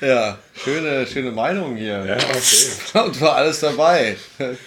Ja, 0.00 0.38
schöne, 0.54 1.06
schöne 1.06 1.30
Meinung 1.30 1.76
hier. 1.76 2.04
Ja, 2.06 2.16
okay. 2.16 3.04
Und 3.06 3.20
war 3.20 3.36
alles 3.36 3.60
dabei. 3.60 4.16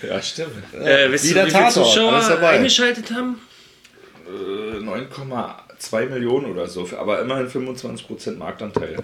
Ja, 0.08 0.22
stimmt. 0.22 0.52
Äh, 0.74 1.12
wisst 1.12 1.24
Wie 1.26 1.30
ihr, 1.30 1.34
der 1.36 1.46
wie 1.48 1.50
viele 1.50 1.64
Tatort, 1.64 1.88
Zuschauer 1.88 2.14
alles 2.14 2.28
dabei. 2.28 2.50
eingeschaltet 2.50 3.12
haben? 3.12 3.42
Äh, 4.28 4.78
9,2 4.80 6.10
Millionen 6.10 6.46
oder 6.52 6.68
so, 6.68 6.88
aber 7.00 7.22
immerhin 7.22 7.48
25% 7.50 8.38
Marktanteil. 8.38 8.98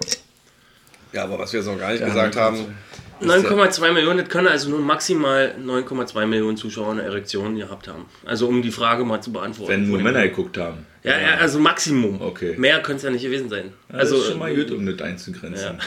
Ja, 1.13 1.23
aber 1.23 1.39
was 1.39 1.51
wir 1.51 1.61
jetzt 1.61 1.67
noch 1.67 1.79
gar 1.79 1.91
nicht 1.91 2.01
Ja, 2.01 2.07
gesagt 2.07 2.35
haben, 2.35 2.77
9,2 3.21 3.91
Millionen, 3.91 4.19
das 4.19 4.29
können 4.29 4.47
also 4.47 4.69
nur 4.69 4.79
maximal 4.79 5.55
9,2 5.61 6.25
Millionen 6.25 6.57
Zuschauer 6.57 6.91
eine 6.91 7.03
Erektion 7.03 7.55
gehabt 7.55 7.87
haben. 7.87 8.05
Also 8.25 8.47
um 8.47 8.61
die 8.61 8.71
Frage 8.71 9.03
mal 9.03 9.21
zu 9.21 9.31
beantworten. 9.31 9.71
Wenn 9.71 9.87
nur. 9.87 9.99
Männer 9.99 10.23
geguckt 10.23 10.57
haben. 10.57 10.85
Ja, 11.03 11.17
ja, 11.17 11.35
also 11.35 11.59
Maximum. 11.59 12.21
Okay. 12.21 12.55
Mehr 12.57 12.81
könnte 12.81 12.97
es 12.97 13.03
ja 13.03 13.09
nicht 13.09 13.23
gewesen 13.23 13.47
sein. 13.49 13.71
Also 13.87 14.15
also 14.15 14.17
ist 14.17 14.31
schon 14.31 14.39
mal 14.39 14.53
gut, 14.53 14.71
um 14.71 14.85
das 14.85 15.01
einzugrenzen. 15.01 15.77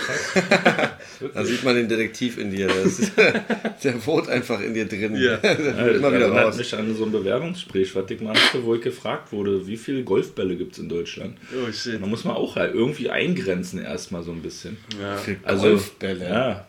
da 1.34 1.44
sieht 1.44 1.62
man 1.64 1.76
den 1.76 1.88
Detektiv 1.88 2.38
in 2.38 2.50
dir. 2.50 2.68
Das 2.68 2.98
ist, 2.98 3.12
der 3.84 4.06
wohnt 4.06 4.30
einfach 4.30 4.60
in 4.60 4.72
dir 4.72 4.86
drin. 4.86 5.14
Ja. 5.16 5.36
Der 5.42 5.58
Ja, 5.58 5.86
immer 5.88 6.10
das 6.10 6.14
wieder 6.14 6.28
raus. 6.30 6.56
mich 6.56 6.74
an 6.74 6.94
so 6.96 7.04
ein 7.04 7.12
Bewerbungsgespräch, 7.12 7.94
was 7.94 8.10
ich 8.10 8.20
mal 8.22 8.34
hatte, 8.34 8.64
wo 8.64 8.74
ich 8.74 8.80
gefragt 8.80 9.32
wurde, 9.32 9.66
wie 9.66 9.76
viele 9.76 10.02
Golfbälle 10.02 10.56
gibt 10.56 10.72
es 10.72 10.78
in 10.78 10.88
Deutschland? 10.88 11.36
Oh 11.54 11.70
shit. 11.70 12.00
Da 12.00 12.06
muss 12.06 12.24
man 12.24 12.36
auch 12.36 12.56
halt 12.56 12.74
irgendwie 12.74 13.10
eingrenzen 13.10 13.82
erstmal 13.82 14.22
so 14.22 14.32
ein 14.32 14.40
bisschen. 14.40 14.78
Ja. 15.00 15.18
Also, 15.42 15.68
Golfbälle. 15.68 16.24
Ja, 16.24 16.66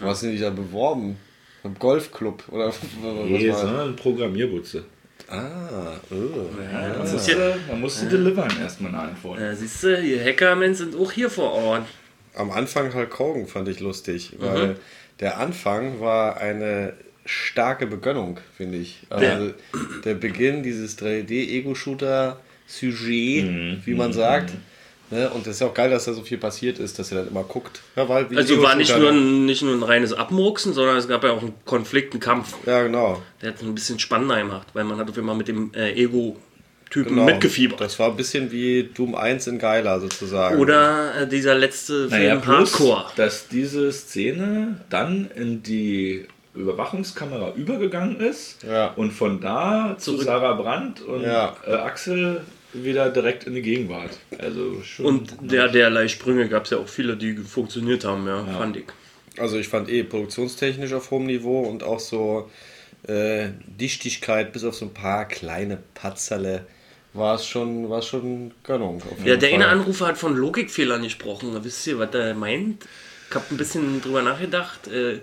Wo 0.00 0.06
hast 0.06 0.22
du 0.22 0.28
dich 0.28 0.40
da 0.40 0.48
beworben? 0.50 1.16
Im 1.62 1.78
Golfclub? 1.78 2.44
Oder 2.48 2.68
was 2.68 2.78
nee, 3.26 3.52
sondern 3.52 3.94
Programmierbutze. 3.96 4.84
Ah, 5.28 6.00
oh. 6.10 6.48
Man 6.58 6.98
musste, 6.98 7.56
man 7.68 7.80
musste 7.80 8.06
delivern 8.06 8.50
erstmal 8.60 8.94
eine 8.94 9.02
Antwort. 9.10 9.38
Ja, 9.38 9.54
siehst 9.54 9.82
du, 9.82 10.02
die 10.02 10.18
Hackermen 10.18 10.74
sind 10.74 10.96
auch 10.96 11.12
hier 11.12 11.28
vor 11.30 11.52
Ort. 11.52 11.84
Am 12.34 12.50
Anfang 12.50 12.94
Hulk 12.94 13.18
Hogan 13.18 13.46
fand 13.46 13.68
ich 13.68 13.80
lustig, 13.80 14.36
weil 14.38 14.76
der 15.20 15.38
Anfang 15.38 16.00
war 16.00 16.38
eine 16.38 16.94
starke 17.26 17.86
Begönnung, 17.86 18.38
finde 18.56 18.78
ich. 18.78 19.00
Also 19.10 19.52
der 20.04 20.14
Beginn 20.14 20.62
dieses 20.62 20.96
3D-Ego-Shooter-Sujet, 20.98 23.84
wie 23.84 23.94
man 23.94 24.12
sagt. 24.12 24.52
Ne? 25.10 25.28
Und 25.30 25.46
das 25.46 25.54
ist 25.54 25.60
ja 25.60 25.66
auch 25.66 25.74
geil, 25.74 25.90
dass 25.90 26.04
da 26.04 26.12
so 26.12 26.22
viel 26.22 26.38
passiert 26.38 26.78
ist, 26.78 26.98
dass 26.98 27.10
er 27.10 27.18
dann 27.18 27.28
immer 27.28 27.42
guckt. 27.44 27.80
Ja, 27.96 28.08
weil 28.08 28.26
Also 28.36 28.62
war 28.62 28.76
nicht 28.76 28.96
nur, 28.96 29.10
ein, 29.10 29.44
nicht 29.46 29.62
nur 29.62 29.74
ein 29.74 29.82
reines 29.82 30.12
Abmurksen, 30.12 30.72
sondern 30.72 30.96
es 30.96 31.08
gab 31.08 31.24
ja 31.24 31.32
auch 31.32 31.42
einen 31.42 31.54
Konflikt, 31.64 32.12
einen 32.14 32.20
Kampf. 32.20 32.54
Ja, 32.66 32.82
genau. 32.82 33.20
Der 33.42 33.50
hat 33.50 33.56
es 33.56 33.62
ein 33.62 33.74
bisschen 33.74 33.98
spannender 33.98 34.38
gemacht, 34.38 34.68
weil 34.72 34.84
man 34.84 34.98
hat 34.98 35.10
auf 35.10 35.18
einmal 35.18 35.34
mit 35.36 35.48
dem 35.48 35.72
äh, 35.74 35.92
Ego-Typen 35.92 37.14
genau. 37.14 37.24
mitgefiebert. 37.26 37.80
Das 37.80 37.98
war 37.98 38.10
ein 38.10 38.16
bisschen 38.16 38.52
wie 38.52 38.84
Doom 38.94 39.14
1 39.16 39.46
in 39.48 39.58
Geiler 39.58 39.98
sozusagen. 40.00 40.58
Oder 40.60 41.22
äh, 41.22 41.26
dieser 41.28 41.54
letzte 41.56 42.06
Naja, 42.08 42.38
Film 42.38 42.42
plus, 42.42 42.72
Hardcore. 42.78 43.04
dass 43.16 43.48
diese 43.48 43.92
Szene 43.92 44.80
dann 44.90 45.28
in 45.34 45.62
die 45.62 46.26
Überwachungskamera 46.54 47.52
übergegangen 47.56 48.20
ist 48.20 48.62
Ja. 48.64 48.88
und 48.96 49.12
von 49.12 49.40
da 49.40 49.96
zu 49.98 50.12
Zurück. 50.12 50.24
Sarah 50.24 50.54
Brandt 50.54 51.00
und 51.00 51.22
Ja. 51.22 51.56
äh, 51.66 51.72
Axel 51.74 52.42
wieder 52.72 53.10
direkt 53.10 53.44
in 53.44 53.54
die 53.54 53.62
Gegenwart. 53.62 54.18
Also 54.38 54.82
schon. 54.82 55.06
Und 55.06 55.36
der 55.40 55.68
derlei 55.68 56.08
Sprünge 56.08 56.48
gab 56.48 56.64
es 56.64 56.70
ja 56.70 56.78
auch 56.78 56.88
viele, 56.88 57.16
die 57.16 57.34
funktioniert 57.36 58.04
haben, 58.04 58.26
ja, 58.26 58.44
fand 58.44 58.76
ich. 58.76 58.84
Also 59.38 59.58
ich 59.58 59.68
fand 59.68 59.88
eh 59.88 60.02
produktionstechnisch 60.02 60.92
auf 60.92 61.10
hohem 61.10 61.26
Niveau 61.26 61.62
und 61.62 61.82
auch 61.82 62.00
so 62.00 62.50
äh, 63.06 63.48
Dichtigkeit 63.66 64.52
bis 64.52 64.64
auf 64.64 64.74
so 64.74 64.86
ein 64.86 64.94
paar 64.94 65.26
kleine 65.26 65.78
Patzerle 65.94 66.66
war 67.12 67.34
es 67.34 67.46
schon, 67.46 67.90
war 67.90 67.98
es 67.98 68.06
schon 68.06 68.52
Gönnung. 68.62 69.02
auf 69.02 69.24
Ja, 69.24 69.36
der 69.36 69.52
eine 69.52 69.66
Anrufer 69.66 70.06
hat 70.08 70.18
von 70.18 70.36
Logikfehlern 70.36 71.02
gesprochen. 71.02 71.58
Wisst 71.62 71.86
ihr, 71.86 71.98
was 71.98 72.14
er 72.14 72.34
meint? 72.34 72.84
Ich 73.28 73.34
habe 73.34 73.46
ein 73.50 73.56
bisschen 73.56 74.00
drüber 74.00 74.22
nachgedacht. 74.22 74.86
Äh, 74.88 75.20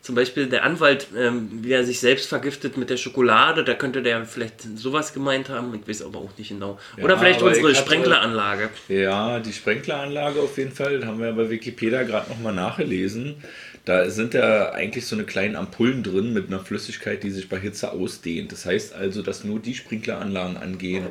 zum 0.00 0.14
Beispiel 0.14 0.46
der 0.46 0.64
Anwalt, 0.64 1.08
ähm, 1.16 1.48
wie 1.62 1.72
er 1.72 1.84
sich 1.84 2.00
selbst 2.00 2.28
vergiftet 2.28 2.76
mit 2.76 2.88
der 2.88 2.96
Schokolade, 2.96 3.64
da 3.64 3.74
könnte 3.74 4.02
der 4.02 4.24
vielleicht 4.24 4.62
sowas 4.78 5.12
gemeint 5.12 5.48
haben. 5.48 5.74
Ich 5.74 5.88
weiß 5.88 6.02
aber 6.02 6.20
auch 6.20 6.30
nicht 6.38 6.48
genau. 6.48 6.78
Oder 7.02 7.14
Ja, 7.14 7.18
vielleicht 7.20 7.40
aber 7.40 7.48
unsere 7.48 7.68
hatte- 7.68 7.78
Sprenkleranlage. 7.80 8.70
Ja, 8.88 9.40
die 9.40 9.52
Sprenkleranlage 9.52 10.40
auf 10.40 10.56
jeden 10.56 10.72
Fall, 10.72 11.04
haben 11.04 11.20
wir 11.20 11.32
bei 11.32 11.50
Wikipedia 11.50 12.04
gerade 12.04 12.30
nochmal 12.30 12.54
nachgelesen. 12.54 13.36
Da 13.84 14.10
sind 14.10 14.34
ja 14.34 14.72
eigentlich 14.72 15.06
so 15.06 15.16
eine 15.16 15.24
kleinen 15.24 15.56
Ampullen 15.56 16.02
drin 16.02 16.34
mit 16.34 16.48
einer 16.48 16.60
Flüssigkeit, 16.60 17.22
die 17.22 17.30
sich 17.30 17.48
bei 17.48 17.58
Hitze 17.58 17.90
ausdehnt. 17.90 18.52
Das 18.52 18.66
heißt 18.66 18.94
also, 18.94 19.22
dass 19.22 19.44
nur 19.44 19.60
die 19.60 19.74
Sprinkleranlagen 19.74 20.58
angehen, 20.58 21.08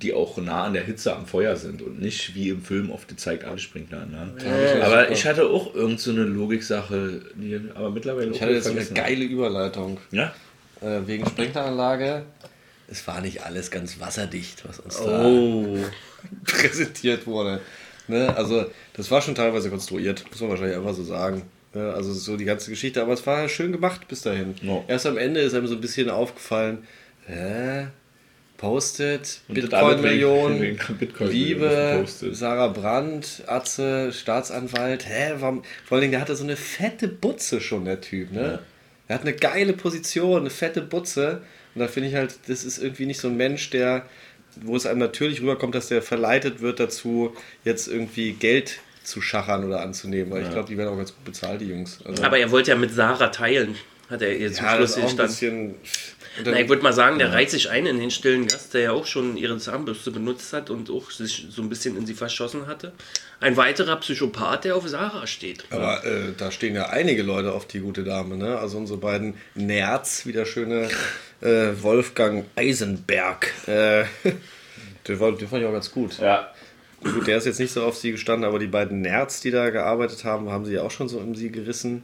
die 0.00 0.12
auch 0.14 0.36
nah 0.38 0.64
an 0.64 0.72
der 0.74 0.84
Hitze 0.84 1.14
am 1.14 1.26
Feuer 1.26 1.56
sind 1.56 1.82
und 1.82 2.00
nicht 2.00 2.34
wie 2.34 2.48
im 2.50 2.62
Film 2.62 2.90
oft 2.90 3.08
gezeigt 3.08 3.44
alle 3.44 3.58
Sprinkleranlagen. 3.58 4.34
Ja, 4.44 4.86
aber 4.86 5.10
ich 5.10 5.26
hatte 5.26 5.46
auch 5.48 5.74
irgend 5.74 6.00
so 6.00 6.10
eine 6.12 6.22
Logiksache, 6.24 7.22
die 7.34 7.60
aber 7.74 7.90
mittlerweile 7.90 8.30
Ich 8.30 8.40
hatte 8.40 8.52
jetzt 8.52 8.64
so 8.64 8.70
eine 8.70 8.82
vergessen. 8.82 8.94
geile 9.06 9.24
Überleitung. 9.24 9.98
Ja? 10.10 10.32
Äh, 10.80 11.00
wegen 11.06 11.26
Sprenkleranlage. 11.26 12.24
Es 12.88 13.06
war 13.06 13.20
nicht 13.20 13.42
alles 13.44 13.70
ganz 13.70 13.98
wasserdicht, 13.98 14.62
was 14.68 14.78
uns 14.78 14.96
da 14.98 15.24
Oh. 15.26 15.78
präsentiert 16.44 17.26
wurde. 17.26 17.60
Ne? 18.08 18.34
Also, 18.36 18.66
das 18.94 19.10
war 19.10 19.22
schon 19.22 19.34
teilweise 19.34 19.70
konstruiert, 19.70 20.24
muss 20.30 20.40
man 20.40 20.50
wahrscheinlich 20.50 20.76
einfach 20.76 20.94
so 20.94 21.02
sagen. 21.02 21.42
Ne? 21.72 21.92
Also, 21.92 22.12
so 22.12 22.36
die 22.36 22.44
ganze 22.44 22.70
Geschichte, 22.70 23.00
aber 23.02 23.14
es 23.14 23.26
war 23.26 23.48
schön 23.48 23.72
gemacht 23.72 24.06
bis 24.08 24.20
dahin. 24.22 24.54
Ja. 24.62 24.84
Erst 24.86 25.06
am 25.06 25.16
Ende 25.16 25.40
ist 25.40 25.54
einem 25.54 25.66
so 25.66 25.74
ein 25.74 25.80
bisschen 25.80 26.10
aufgefallen, 26.10 26.84
hä? 27.26 27.86
Postet, 28.64 29.20
das 29.20 29.42
Bitcoin-Millionen, 29.48 30.78
Bitcoin 30.98 31.30
Liebe. 31.30 32.04
Sarah 32.32 32.68
Brandt, 32.68 33.42
Atze, 33.46 34.12
Staatsanwalt. 34.12 35.06
Hä, 35.06 35.34
warum? 35.38 35.62
Vor 35.84 35.96
allen 35.96 36.02
Dingen, 36.02 36.12
der 36.12 36.20
hatte 36.22 36.34
so 36.34 36.44
eine 36.44 36.56
fette 36.56 37.08
Butze 37.08 37.60
schon, 37.60 37.84
der 37.84 38.00
Typ, 38.00 38.32
ne? 38.32 38.60
Er 39.06 39.16
hat 39.16 39.22
eine 39.22 39.34
geile 39.34 39.74
Position, 39.74 40.40
eine 40.40 40.50
fette 40.50 40.80
Butze. 40.80 41.42
Und 41.74 41.80
da 41.80 41.88
finde 41.88 42.08
ich 42.08 42.14
halt, 42.14 42.38
das 42.46 42.64
ist 42.64 42.78
irgendwie 42.78 43.04
nicht 43.06 43.20
so 43.20 43.28
ein 43.28 43.36
Mensch, 43.36 43.68
der, 43.70 44.06
wo 44.62 44.76
es 44.76 44.86
einem 44.86 45.00
natürlich 45.00 45.42
rüberkommt, 45.42 45.74
dass 45.74 45.88
der 45.88 46.00
verleitet 46.00 46.62
wird 46.62 46.80
dazu, 46.80 47.34
jetzt 47.64 47.86
irgendwie 47.86 48.32
Geld 48.32 48.78
zu 49.02 49.20
schachern 49.20 49.64
oder 49.64 49.82
anzunehmen. 49.82 50.32
Weil 50.32 50.44
ich 50.44 50.50
glaube, 50.50 50.68
die 50.68 50.78
werden 50.78 50.88
auch 50.88 50.96
ganz 50.96 51.14
gut 51.14 51.24
bezahlt, 51.24 51.60
die 51.60 51.68
Jungs. 51.68 51.98
Also, 52.04 52.22
Aber 52.22 52.38
er 52.38 52.50
wollte 52.50 52.70
ja 52.70 52.76
mit 52.76 52.92
Sarah 52.92 53.28
teilen, 53.28 53.74
hat 54.08 54.22
er 54.22 54.34
ihr 54.34 54.50
zum 54.52 54.64
ja, 54.64 54.78
das 54.78 54.94
Schluss 54.94 55.04
ist 55.04 55.04
auch 55.04 55.20
ein 55.20 55.26
bisschen. 55.26 55.74
Na, 56.42 56.58
ich 56.58 56.68
würde 56.68 56.82
mal 56.82 56.92
sagen, 56.92 57.18
der 57.18 57.32
reiht 57.32 57.50
sich 57.50 57.70
ein 57.70 57.86
in 57.86 57.98
den 57.98 58.10
stillen 58.10 58.46
Gast, 58.46 58.74
der 58.74 58.80
ja 58.80 58.92
auch 58.92 59.06
schon 59.06 59.36
ihre 59.36 59.56
Zahnbürste 59.58 60.10
benutzt 60.10 60.52
hat 60.52 60.68
und 60.70 60.90
auch 60.90 61.10
sich 61.10 61.46
so 61.50 61.62
ein 61.62 61.68
bisschen 61.68 61.96
in 61.96 62.06
sie 62.06 62.14
verschossen 62.14 62.66
hatte. 62.66 62.92
Ein 63.40 63.56
weiterer 63.56 63.96
Psychopath, 63.96 64.64
der 64.64 64.76
auf 64.76 64.88
Sarah 64.88 65.26
steht. 65.26 65.64
Aber 65.70 66.04
äh, 66.04 66.32
da 66.36 66.50
stehen 66.50 66.74
ja 66.74 66.86
einige 66.86 67.22
Leute 67.22 67.52
auf 67.52 67.66
die 67.66 67.80
gute 67.80 68.02
Dame, 68.02 68.36
ne? 68.36 68.58
Also 68.58 68.78
unsere 68.78 68.98
beiden 68.98 69.34
Nerds, 69.54 70.26
wie 70.26 70.32
der 70.32 70.44
schöne 70.44 70.88
äh, 71.40 71.70
Wolfgang 71.80 72.46
Eisenberg. 72.56 73.52
Äh, 73.66 74.04
den, 75.06 75.18
fand 75.18 75.40
ich 75.40 75.48
auch 75.66 75.72
ganz 75.72 75.90
gut. 75.90 76.18
Ja. 76.18 76.52
Gut, 77.02 77.26
der 77.26 77.36
ist 77.36 77.44
jetzt 77.44 77.60
nicht 77.60 77.72
so 77.72 77.84
auf 77.84 77.96
sie 77.96 78.12
gestanden, 78.12 78.48
aber 78.48 78.58
die 78.58 78.66
beiden 78.66 79.02
Nerds, 79.02 79.40
die 79.42 79.50
da 79.50 79.68
gearbeitet 79.70 80.24
haben, 80.24 80.50
haben 80.50 80.64
sie 80.64 80.78
auch 80.78 80.90
schon 80.90 81.08
so 81.08 81.18
um 81.18 81.34
sie 81.34 81.52
gerissen. 81.52 82.02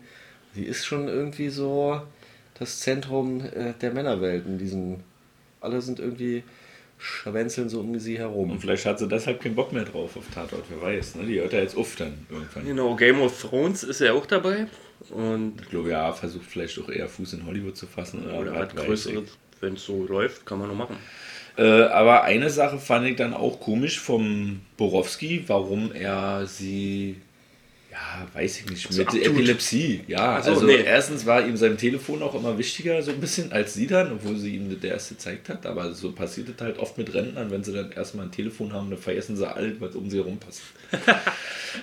Sie 0.55 0.65
ist 0.65 0.85
schon 0.85 1.09
irgendwie 1.09 1.49
so 1.49 2.03
das 2.61 2.79
Zentrum 2.79 3.41
äh, 3.41 3.73
der 3.81 3.93
Männerwelt 3.93 4.47
in 4.47 4.59
diesem. 4.59 5.01
Alle 5.61 5.81
sind 5.83 5.99
irgendwie 5.99 6.45
schwänzeln 6.99 7.69
so 7.69 7.81
um 7.81 7.99
sie 7.99 8.19
herum. 8.19 8.51
Und 8.51 8.61
vielleicht 8.61 8.85
hat 8.87 8.99
sie 8.99 9.09
deshalb 9.09 9.41
keinen 9.41 9.55
Bock 9.55 9.73
mehr 9.73 9.85
drauf 9.85 10.17
auf 10.17 10.25
Tatort, 10.33 10.65
wer 10.69 10.81
weiß. 10.81 11.17
Ne? 11.17 11.27
Die 11.27 11.41
hört 11.41 11.53
ja 11.53 11.61
jetzt 11.61 11.77
auf 11.77 11.97
dann 11.97 12.27
irgendwann. 12.31 12.67
Genau, 12.67 12.95
Game 12.95 13.21
of 13.21 13.41
Thrones 13.41 13.83
ist 13.83 14.01
ja 14.01 14.13
auch 14.13 14.27
dabei. 14.27 14.67
Und 15.09 15.61
Ich 15.63 15.69
glaube, 15.71 15.91
ja, 15.91 16.13
versucht 16.13 16.45
vielleicht 16.45 16.79
auch 16.79 16.91
eher 16.91 17.09
Fuß 17.09 17.33
in 17.33 17.47
Hollywood 17.47 17.77
zu 17.77 17.87
fassen. 17.87 18.27
Oder, 18.27 18.53
oder 18.53 18.67
Größeres, 18.67 19.25
ich. 19.25 19.63
wenn 19.63 19.75
es 19.75 19.85
so 19.85 20.07
läuft, 20.07 20.45
kann 20.45 20.59
man 20.59 20.69
noch 20.69 20.75
machen. 20.75 20.97
Äh, 21.57 21.63
aber 21.63 22.25
eine 22.25 22.51
Sache 22.51 22.79
fand 22.79 23.07
ich 23.07 23.17
dann 23.17 23.35
auch 23.35 23.61
komisch 23.61 23.99
vom 23.99 24.61
Borowski, 24.77 25.45
warum 25.47 25.93
er 25.93 26.47
sie, 26.47 27.17
ja, 27.91 28.27
weiß 28.35 28.61
ich 28.61 28.71
nicht, 28.71 28.91
mit 28.91 29.09
abtut. 29.09 29.23
Epilepsie. 29.23 30.03
Ja, 30.07 30.37
Ach 30.39 30.45
so, 30.45 30.51
also 30.53 30.67
nee. 30.67 30.83
erstens 30.85 31.27
war 31.27 31.47
ihm 31.47 31.57
sein 31.57 31.77
Telefon 31.77 32.23
auch 32.23 32.35
immer 32.35 32.57
wichtiger, 32.57 33.03
so 33.03 33.11
ein 33.11 33.21
bisschen 33.21 33.51
als 33.53 33.75
sie 33.75 33.87
dann, 33.87 34.13
obwohl 34.13 34.37
sie 34.37 34.55
ihm 34.55 34.71
das 34.71 34.89
erst 34.89 35.09
gezeigt 35.09 35.49
hat. 35.49 35.67
Aber 35.67 35.93
so 35.93 36.13
passiert 36.13 36.49
es 36.49 36.61
halt 36.63 36.79
oft 36.79 36.99
mit 36.99 37.13
Rentnern, 37.13 37.51
wenn 37.51 37.65
sie 37.65 37.73
dann 37.73 37.91
erstmal 37.91 38.27
ein 38.27 38.33
Telefon 38.33 38.73
haben, 38.73 38.91
dann 38.91 38.99
vergessen 38.99 39.37
sie 39.37 39.49
alles, 39.49 39.81
was 39.81 39.95
um 39.97 40.09
sie 40.09 40.19
herum 40.19 40.39
passt. 40.39 40.63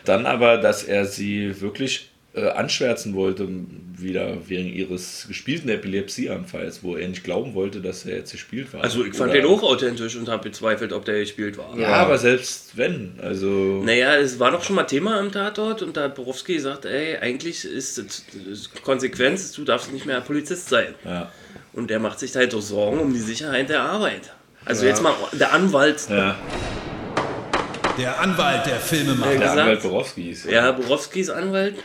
Dann 0.04 0.26
aber, 0.26 0.58
dass 0.58 0.84
er 0.84 1.06
sie 1.06 1.62
wirklich 1.62 2.10
äh, 2.38 2.50
anschwärzen 2.52 3.16
wollte, 3.16 3.48
wieder 3.98 4.38
wegen 4.48 4.72
ihres 4.72 5.26
gespielten 5.28 5.70
Epilepsieanfalls, 5.70 6.84
wo 6.84 6.96
er 6.96 7.08
nicht 7.08 7.24
glauben 7.24 7.56
wollte, 7.56 7.82
dass 7.82 8.06
er 8.06 8.18
jetzt 8.18 8.32
gespielt 8.32 8.72
war. 8.74 8.84
Also 8.84 9.04
ich 9.04 9.16
fand 9.16 9.32
Oder- 9.32 9.42
den 9.42 9.50
auch 9.50 9.64
authentisch 9.64 10.16
und 10.16 10.30
habe 10.30 10.44
bezweifelt, 10.50 10.94
ob 10.94 11.04
der 11.06 11.20
gespielt 11.20 11.58
war. 11.58 11.76
Ja, 11.78 11.90
aber 11.96 12.18
selbst 12.20 12.78
wenn, 12.78 13.14
also. 13.22 13.82
Naja, 13.84 14.16
es 14.18 14.40
war 14.40 14.52
doch 14.52 14.64
schon 14.64 14.76
mal 14.76 14.84
Thema 14.84 15.20
im 15.20 15.32
Tatort 15.32 15.82
und 15.82 15.98
da 15.98 16.04
hat 16.04 16.16
Borowski 16.16 16.54
gesagt, 16.56 16.86
ey, 16.86 17.18
eigentlich 17.18 17.66
ist 17.66 17.98
das 17.98 18.24
Konsequenz, 18.84 19.52
du 19.54 19.64
darfst 19.64 19.92
nicht 19.92 20.06
mehr 20.06 20.22
Polizist 20.22 20.70
sein. 20.70 20.94
Ja. 21.04 21.32
Und 21.74 21.90
er 21.92 22.00
macht 22.00 22.20
sich 22.20 22.36
halt 22.36 22.54
doch 22.54 22.62
Sorgen 22.62 23.00
um 23.00 23.14
die 23.14 23.20
Sicherheit 23.20 23.70
der 23.70 23.82
Arbeit. 23.82 24.32
Also 24.66 24.86
jetzt 24.86 25.02
mal 25.02 25.14
der 25.34 25.54
Anwalt. 25.54 26.08
Ja, 26.10 26.36
Der 27.98 28.20
Anwalt 28.20 28.66
der 28.66 28.76
Filmemacher. 28.76 29.30
der 29.32 29.40
gesagt? 29.40 29.60
Anwalt 29.60 29.82
Borowski 29.82 30.30
ist. 30.30 30.46
Ja, 30.46 30.72
Borowskis 30.72 31.30
Anwalt, 31.30 31.76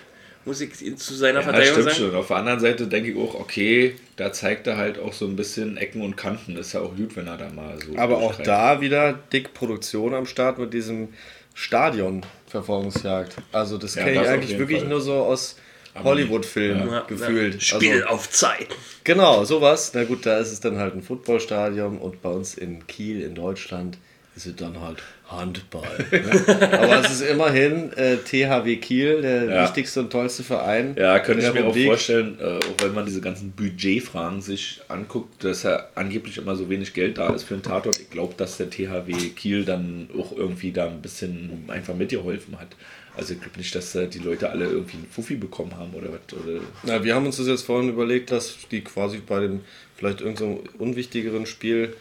muss 0.45 0.61
ich 0.61 0.97
zu 0.99 1.15
seiner 1.15 1.39
Ja, 1.41 1.43
Verteidigung 1.45 1.75
stimmt 1.83 1.91
sagen. 1.97 2.11
schon. 2.11 2.15
Auf 2.17 2.29
der 2.29 2.37
anderen 2.37 2.61
Seite 2.61 2.87
denke 2.87 3.11
ich 3.13 3.17
auch, 3.17 3.35
okay, 3.35 3.95
da 4.17 4.33
zeigt 4.33 4.67
er 4.67 4.77
halt 4.77 4.99
auch 4.99 5.13
so 5.13 5.27
ein 5.27 5.37
bisschen 5.37 5.77
Ecken 5.77 6.03
und 6.03 6.17
Kanten. 6.17 6.57
Ist 6.57 6.73
ja 6.73 6.81
auch 6.81 6.97
gut, 6.97 7.15
wenn 7.17 7.27
er 7.27 7.37
da 7.39 7.49
mal 7.51 7.79
so. 7.81 7.97
Aber 7.97 8.19
auch 8.19 8.35
da 8.43 8.81
wieder 8.81 9.13
dick 9.33 9.55
Produktion 9.55 10.15
am 10.15 10.27
Start 10.27 10.59
mit 10.59 10.73
diesem 10.75 11.09
Stadion-Verfolgungsjagd. 11.55 13.37
Also 13.53 13.79
das 13.79 13.95
Ja, 13.95 14.05
kenne 14.05 14.23
ich 14.23 14.29
eigentlich 14.29 14.59
wirklich 14.59 14.81
Fall. 14.81 14.89
nur 14.89 15.01
so 15.01 15.15
aus 15.15 15.57
Hollywood-Filmen 16.03 16.89
Ja, 16.91 17.01
gefühlt. 17.01 17.55
Ja. 17.55 17.61
Spiel 17.61 18.03
Also, 18.03 18.07
auf 18.15 18.31
Zeit. 18.31 18.69
genau, 19.05 19.45
sowas. 19.45 19.93
Na 19.95 20.05
gut, 20.05 20.25
da 20.27 20.39
ist 20.39 20.51
es 20.53 20.61
dann 20.61 20.79
halt 20.79 20.95
ein 20.95 21.03
Footballstadion 21.03 21.99
und 21.99 22.23
bei 22.23 22.31
uns 22.31 22.55
in 22.55 22.87
Kiel 22.87 23.21
in 23.23 23.35
Deutschland 23.35 23.99
ist 24.35 24.47
es 24.47 24.57
dann 24.57 24.81
halt 24.81 25.03
Handball. 25.33 25.83
Ne? 26.11 26.73
Aber 26.79 27.01
es 27.01 27.11
ist 27.13 27.23
immerhin 27.23 27.93
äh, 27.95 28.17
THW 28.19 28.77
Kiel, 28.77 29.23
der 29.23 29.45
Ja. 29.45 29.63
wichtigste 29.65 30.01
und 30.01 30.11
tollste 30.11 30.43
Verein. 30.43 30.95
Ja, 30.99 31.19
könnte 31.19 31.45
ich 31.47 31.53
mir 31.53 31.61
auch 31.61 31.67
Republik. 31.67 31.87
vorstellen, 31.87 32.39
äh, 32.41 32.45
auch 32.59 32.83
wenn 32.85 32.95
man 32.95 33.07
diese 33.07 33.21
ganzen 33.21 33.53
Budgetfragen 33.53 34.41
sich 34.43 34.81
anguckt, 34.89 35.43
dass 35.45 35.63
ja 35.65 35.87
angeblich 35.95 36.39
immer 36.39 36.55
so 36.57 36.69
wenig 36.69 36.93
Geld 36.95 37.19
da 37.19 37.33
ist 37.35 37.45
für 37.45 37.55
einen 37.55 37.63
Tatort. 37.63 37.99
Ich 37.99 38.11
glaube, 38.11 38.35
dass 38.37 38.57
der 38.59 38.71
THW 38.71 39.13
Kiel 39.37 39.65
dann 39.65 40.09
auch 40.19 40.37
irgendwie 40.37 40.73
da 40.73 40.87
ein 40.87 41.03
bisschen 41.03 41.65
einfach 41.69 41.95
mitgeholfen 41.95 42.59
hat. 42.61 42.69
Also 43.17 43.35
ich 43.35 43.41
glaube 43.41 43.59
nicht, 43.59 43.75
dass 43.75 43.95
äh, 43.95 44.09
die 44.09 44.21
Leute 44.21 44.49
alle 44.49 44.65
irgendwie 44.65 44.97
einen 44.97 45.07
Fuffi 45.11 45.35
bekommen 45.35 45.77
haben 45.77 45.93
oder 45.93 46.09
was. 46.09 46.39
Oder 46.39 46.61
Na, 46.85 47.05
wir 47.05 47.15
haben 47.15 47.27
uns 47.27 47.37
das 47.37 47.47
jetzt 47.47 47.63
vorhin 47.63 47.91
überlegt, 47.91 48.31
dass 48.31 48.57
die 48.71 48.81
quasi 48.81 49.19
bei 49.19 49.41
dem 49.41 49.61
vielleicht 49.97 50.21
irgendeinem 50.23 50.61
unwichtigeren 50.79 51.45
Spiel 51.45 51.95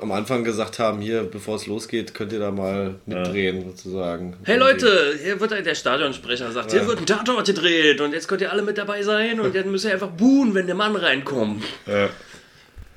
am 0.00 0.12
Anfang 0.12 0.44
gesagt 0.44 0.78
haben, 0.78 1.00
hier, 1.00 1.22
bevor 1.22 1.56
es 1.56 1.66
losgeht, 1.66 2.14
könnt 2.14 2.32
ihr 2.32 2.40
da 2.40 2.50
mal 2.50 2.96
mitdrehen, 3.06 3.64
sozusagen. 3.64 4.36
Hey 4.44 4.58
Leute, 4.58 5.18
hier 5.22 5.40
wird 5.40 5.50
der 5.52 5.74
Stadionsprecher 5.74 6.50
sagt, 6.52 6.72
hier 6.72 6.86
wird 6.86 7.00
ein 7.00 7.06
Tatort 7.06 7.46
gedreht 7.46 8.00
und 8.00 8.12
jetzt 8.12 8.28
könnt 8.28 8.40
ihr 8.40 8.52
alle 8.52 8.62
mit 8.62 8.78
dabei 8.78 9.02
sein 9.02 9.40
und 9.40 9.54
jetzt 9.54 9.66
müsst 9.66 9.84
ihr 9.84 9.92
einfach 9.92 10.10
buhen, 10.10 10.54
wenn 10.54 10.66
der 10.66 10.74
Mann 10.74 10.96
reinkommt. 10.96 11.64
Ja. 11.86 12.08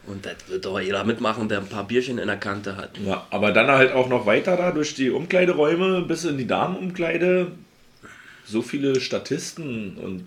Und 0.08 0.26
das 0.26 0.36
wird 0.48 0.66
doch 0.66 0.80
jeder 0.80 1.04
mitmachen, 1.04 1.50
der 1.50 1.60
ein 1.60 1.68
paar 1.68 1.86
Bierchen 1.86 2.18
in 2.18 2.28
der 2.28 2.38
Kante 2.38 2.78
hat. 2.78 2.92
Ja, 3.06 3.28
aber 3.30 3.52
dann 3.52 3.68
halt 3.68 3.92
auch 3.92 4.08
noch 4.08 4.26
weiter 4.26 4.56
da 4.56 4.72
durch 4.72 4.96
die 4.96 5.10
Umkleideräume 5.10 6.02
bis 6.04 6.24
in 6.24 6.38
die 6.38 6.48
Damenumkleide. 6.48 7.52
So 8.46 8.62
viele 8.62 9.02
Statisten 9.02 9.98
und 9.98 10.24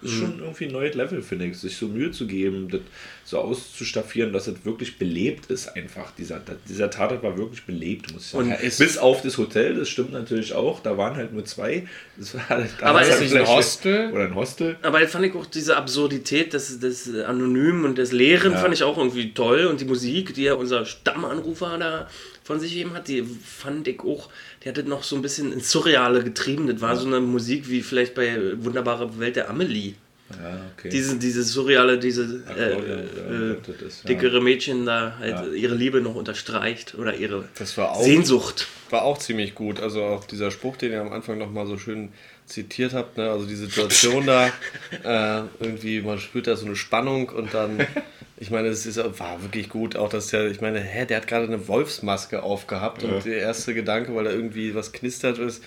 ist 0.00 0.12
schon 0.12 0.38
irgendwie 0.38 0.66
ein 0.66 0.72
neues 0.72 0.94
Level, 0.94 1.22
finde 1.22 1.46
ich, 1.46 1.58
sich 1.58 1.76
so 1.76 1.88
Mühe 1.88 2.10
zu 2.12 2.26
geben, 2.26 2.68
das 2.68 2.80
so 3.24 3.38
auszustaffieren, 3.38 4.32
dass 4.32 4.46
es 4.46 4.64
wirklich 4.64 4.96
belebt 4.96 5.46
ist 5.50 5.68
einfach. 5.68 6.12
Dieser, 6.16 6.40
dieser 6.68 6.90
Tatort 6.90 7.22
war 7.22 7.36
wirklich 7.36 7.64
belebt, 7.64 8.12
muss 8.12 8.26
ich 8.26 8.28
sagen. 8.28 8.52
Und 8.52 8.60
bis 8.60 8.96
auf 8.98 9.22
das 9.22 9.36
Hotel, 9.38 9.74
das 9.74 9.88
stimmt 9.88 10.12
natürlich 10.12 10.52
auch, 10.54 10.80
da 10.80 10.96
waren 10.96 11.16
halt 11.16 11.32
nur 11.32 11.44
zwei. 11.44 11.86
Das 12.16 12.34
war, 12.34 12.42
da 12.48 12.86
Aber 12.86 13.02
ist 13.02 13.10
halt 13.10 13.20
nicht 13.22 13.36
ein 13.36 13.46
Hostel? 13.46 14.12
Oder 14.12 14.24
ein 14.24 14.34
Hostel. 14.34 14.76
Aber 14.82 15.00
jetzt 15.00 15.12
fand 15.12 15.26
ich 15.26 15.34
auch 15.34 15.46
diese 15.46 15.76
Absurdität 15.76 16.52
des, 16.52 16.78
des 16.78 17.14
Anonymen 17.14 17.84
und 17.84 17.98
des 17.98 18.12
Leeren 18.12 18.52
Ja. 18.52 18.58
fand 18.58 18.74
ich 18.74 18.82
auch 18.84 18.96
irgendwie 18.96 19.34
toll. 19.34 19.66
Und 19.66 19.80
die 19.80 19.84
Musik, 19.84 20.34
die 20.34 20.44
ja 20.44 20.54
unser 20.54 20.86
Stammanrufer 20.86 21.76
da 21.78 22.08
von 22.48 22.58
sich 22.58 22.72
gegeben 22.72 22.94
hat. 22.94 23.08
Die 23.08 23.22
fand 23.22 23.86
ich 23.88 24.00
auch, 24.00 24.30
die 24.62 24.68
hatte 24.68 24.84
noch 24.84 25.02
so 25.02 25.16
ein 25.16 25.22
bisschen 25.22 25.52
ins 25.52 25.70
Surreale 25.70 26.24
getrieben. 26.24 26.66
Das 26.66 26.80
war 26.80 26.96
so 26.96 27.06
eine 27.06 27.20
Musik 27.20 27.68
wie 27.68 27.82
vielleicht 27.82 28.14
bei 28.14 28.62
Wunderbare 28.64 29.18
Welt 29.18 29.36
der 29.36 29.48
Amelie. 29.50 29.94
Ja, 30.30 30.60
okay. 30.76 30.90
Diese, 30.90 31.16
diese 31.16 31.42
surreale, 31.42 31.98
diese 31.98 32.42
äh, 32.54 32.70
ja, 32.70 32.78
äh, 32.78 33.86
ist, 33.86 34.04
ja. 34.04 34.08
dickere 34.08 34.42
Mädchen 34.42 34.84
da 34.84 35.16
halt 35.18 35.32
Ja. 35.32 35.46
ihre 35.46 35.74
Liebe 35.74 36.02
noch 36.02 36.14
unterstreicht 36.14 36.94
oder 36.96 37.14
ihre 37.14 37.44
war 37.76 37.92
auch, 37.92 38.02
Sehnsucht. 38.02 38.68
War 38.90 39.02
auch 39.02 39.18
ziemlich 39.18 39.54
gut. 39.54 39.80
Also 39.80 40.04
auch 40.04 40.24
dieser 40.24 40.50
Spruch, 40.50 40.76
den 40.76 40.92
ihr 40.92 41.00
am 41.00 41.12
Anfang 41.12 41.38
nochmal 41.38 41.66
so 41.66 41.78
schön 41.78 42.10
zitiert 42.44 42.94
habt, 42.94 43.16
ne? 43.16 43.30
also 43.30 43.46
die 43.46 43.56
Situation 43.56 44.26
da, 44.26 44.46
äh, 45.04 45.42
irgendwie, 45.60 46.00
man 46.00 46.18
spürt 46.18 46.46
da 46.46 46.56
so 46.56 46.66
eine 46.66 46.76
Spannung 46.76 47.28
und 47.28 47.52
dann, 47.54 47.86
ich 48.36 48.50
meine, 48.50 48.68
es 48.68 48.86
ist, 48.86 48.96
war 48.96 49.42
wirklich 49.42 49.68
gut, 49.68 49.96
auch 49.96 50.08
dass 50.08 50.28
der, 50.28 50.50
ich 50.50 50.60
meine, 50.60 50.80
hä, 50.80 51.06
der 51.06 51.18
hat 51.18 51.26
gerade 51.26 51.46
eine 51.46 51.68
Wolfsmaske 51.68 52.42
aufgehabt 52.42 53.02
und 53.02 53.24
der 53.24 53.38
erste 53.38 53.74
Gedanke, 53.74 54.14
weil 54.14 54.24
da 54.24 54.30
irgendwie 54.30 54.74
was 54.74 54.92
knistert 54.92 55.38
ist, 55.38 55.62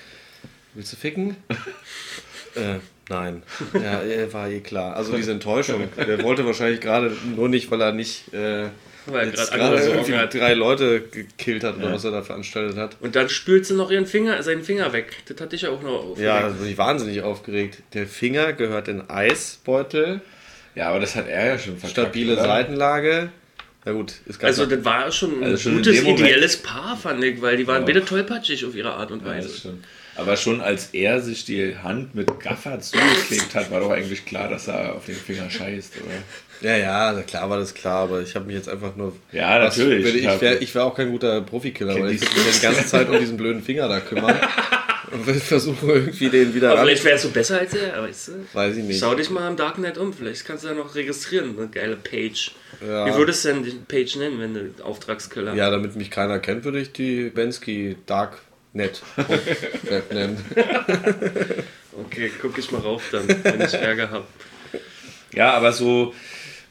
willst 0.74 0.94
du 0.94 0.98
ficken? 0.98 1.36
äh, 2.56 2.80
nein. 3.12 3.44
Ja, 3.74 4.01
er 4.01 4.34
war 4.34 4.50
eh 4.50 4.60
klar. 4.62 4.96
Also 4.96 5.15
diese 5.15 5.32
Enttäuschung. 5.32 5.88
Der 5.98 6.24
wollte 6.24 6.46
wahrscheinlich 6.46 6.82
gerade 6.82 7.12
nur 7.36 7.48
nicht, 7.50 7.70
weil 7.70 7.82
er 7.82 7.91
nicht 7.91 8.34
äh, 8.34 8.68
Weil 9.06 9.30
er 9.30 9.46
gerade 9.58 9.77
irgendwie 9.84 10.15
hat. 10.15 10.34
drei 10.34 10.53
Leute 10.53 11.01
gekillt 11.01 11.63
hat 11.63 11.77
oder 11.77 11.91
was 11.94 12.03
er 12.03 12.12
da 12.12 12.22
veranstaltet 12.22 12.77
hat. 12.77 12.98
Und 13.01 13.15
dann 13.15 13.30
spült 13.30 13.65
sie 13.65 13.74
noch 13.75 13.91
ihren 13.91 14.06
Finger, 14.06 14.41
seinen 14.44 14.63
Finger 14.63 14.91
weg. 14.94 15.18
Das 15.27 15.39
hatte 15.41 15.56
ich 15.56 15.63
ja 15.63 15.70
auch 15.70 15.82
noch 15.82 15.91
aufgeregt. 16.12 16.20
Ja, 16.20 16.41
da 16.41 16.48
bin 16.50 16.68
ich 16.68 16.77
wahnsinnig 16.77 17.22
aufgeregt. 17.22 17.84
Der 17.94 18.08
Finger 18.08 18.53
gehört 18.53 18.88
in 18.88 19.10
Eisbeutel, 19.10 20.22
Ja, 20.75 20.89
aber 20.89 21.00
das 21.00 21.15
hat 21.15 21.27
er 21.27 21.46
ja 21.48 21.58
schon 21.60 21.74
verkackt. 21.77 21.91
stabile 21.91 22.34
oder? 22.34 22.44
Seitenlage. 22.44 23.30
Na 23.84 23.94
gut, 23.94 24.13
es 24.30 24.38
gab 24.38 24.48
Also 24.50 24.68
das 24.68 24.86
war 24.86 25.12
schon 25.12 25.39
ein 25.39 25.44
Also 25.44 25.58
schon 25.58 25.77
gutes, 25.77 26.01
Moment- 26.03 26.20
ideelles 26.20 26.58
Paar, 26.58 26.96
fand 26.96 27.24
ich, 27.24 27.41
weil 27.41 27.58
die 27.58 27.65
waren 27.65 27.82
Ja. 27.82 27.86
beide 27.88 28.06
tollpatschig 28.06 28.63
auf 28.65 28.75
ihre 28.75 28.94
Art 28.94 29.10
und 29.12 29.22
Ja, 29.25 29.30
Weise. 29.32 29.48
das 29.48 29.58
stimmt. 29.58 29.84
Aber 30.21 30.37
schon 30.37 30.61
als 30.61 30.89
er 30.93 31.19
sich 31.21 31.45
die 31.45 31.75
Hand 31.77 32.15
mit 32.15 32.39
Gaffer 32.39 32.79
zugeklebt 32.79 33.53
hat, 33.55 33.71
war 33.71 33.79
doch 33.79 33.91
eigentlich 33.91 34.25
klar, 34.25 34.49
dass 34.49 34.67
er 34.67 34.95
auf 34.95 35.05
den 35.05 35.15
Finger 35.15 35.49
scheißt, 35.49 35.93
oder? 35.97 36.69
ja, 36.69 36.77
ja, 36.77 37.11
na 37.13 37.21
klar 37.23 37.49
war 37.49 37.57
das 37.57 37.73
klar, 37.73 38.03
aber 38.03 38.21
ich 38.21 38.35
habe 38.35 38.45
mich 38.45 38.55
jetzt 38.55 38.69
einfach 38.69 38.95
nur. 38.95 39.15
Ja, 39.31 39.57
natürlich. 39.59 40.05
Was, 40.05 40.13
Ich 40.13 40.25
ich 40.25 40.41
wäre 40.41 40.55
ich 40.57 40.75
wär 40.75 40.85
auch 40.85 40.95
kein 40.95 41.09
guter 41.09 41.41
Profikiller, 41.41 41.99
weil 41.99 42.11
ich 42.11 42.21
würde 42.21 42.35
mich 42.35 42.45
ja 42.45 42.51
die 42.53 42.75
ganze 42.75 42.85
Zeit 42.89 43.09
um 43.09 43.19
diesen 43.19 43.37
blöden 43.37 43.61
Finger 43.63 43.87
da 43.87 43.99
kümmern. 43.99 44.35
Und 45.11 45.27
will 45.27 45.33
versuchen 45.33 45.89
irgendwie 45.89 46.29
den 46.29 46.53
wieder 46.55 46.69
Aber 46.69 46.79
ran. 46.79 46.85
vielleicht 46.87 47.03
wärst 47.03 47.25
du 47.25 47.31
besser 47.31 47.59
als 47.59 47.73
er, 47.73 48.01
weißt 48.01 48.27
du? 48.29 48.31
Weiß 48.53 48.77
ich 48.77 48.83
nicht. 48.85 48.97
Schau 48.97 49.13
dich 49.13 49.29
mal 49.29 49.45
im 49.49 49.57
Darknet 49.57 49.97
um, 49.97 50.13
vielleicht 50.13 50.45
kannst 50.45 50.63
du 50.63 50.69
ja 50.69 50.73
noch 50.73 50.95
registrieren, 50.95 51.53
eine 51.57 51.67
geile 51.67 51.97
Page. 51.97 52.51
Ja. 52.79 53.05
Wie 53.05 53.13
würdest 53.17 53.43
du 53.43 53.49
denn 53.49 53.63
die 53.63 53.71
Page 53.71 54.15
nennen, 54.15 54.39
wenn 54.39 54.53
du 54.53 54.83
Auftragskiller? 54.85 55.53
Ja, 55.53 55.69
damit 55.69 55.97
mich 55.97 56.11
keiner 56.11 56.39
kennt, 56.39 56.63
würde 56.63 56.79
ich 56.79 56.93
die 56.93 57.29
Bensky 57.29 57.97
Darknet 58.73 59.01
Web 59.83 60.13
nennen. 60.13 60.37
Okay, 62.05 62.31
guck 62.41 62.57
ich 62.57 62.71
mal 62.71 62.79
rauf 62.79 63.03
dann, 63.11 63.27
wenn 63.27 63.61
ich 63.61 63.73
Ärger 63.73 64.09
habe. 64.09 64.25
Ja, 65.33 65.53
aber 65.53 65.73
so, 65.73 66.13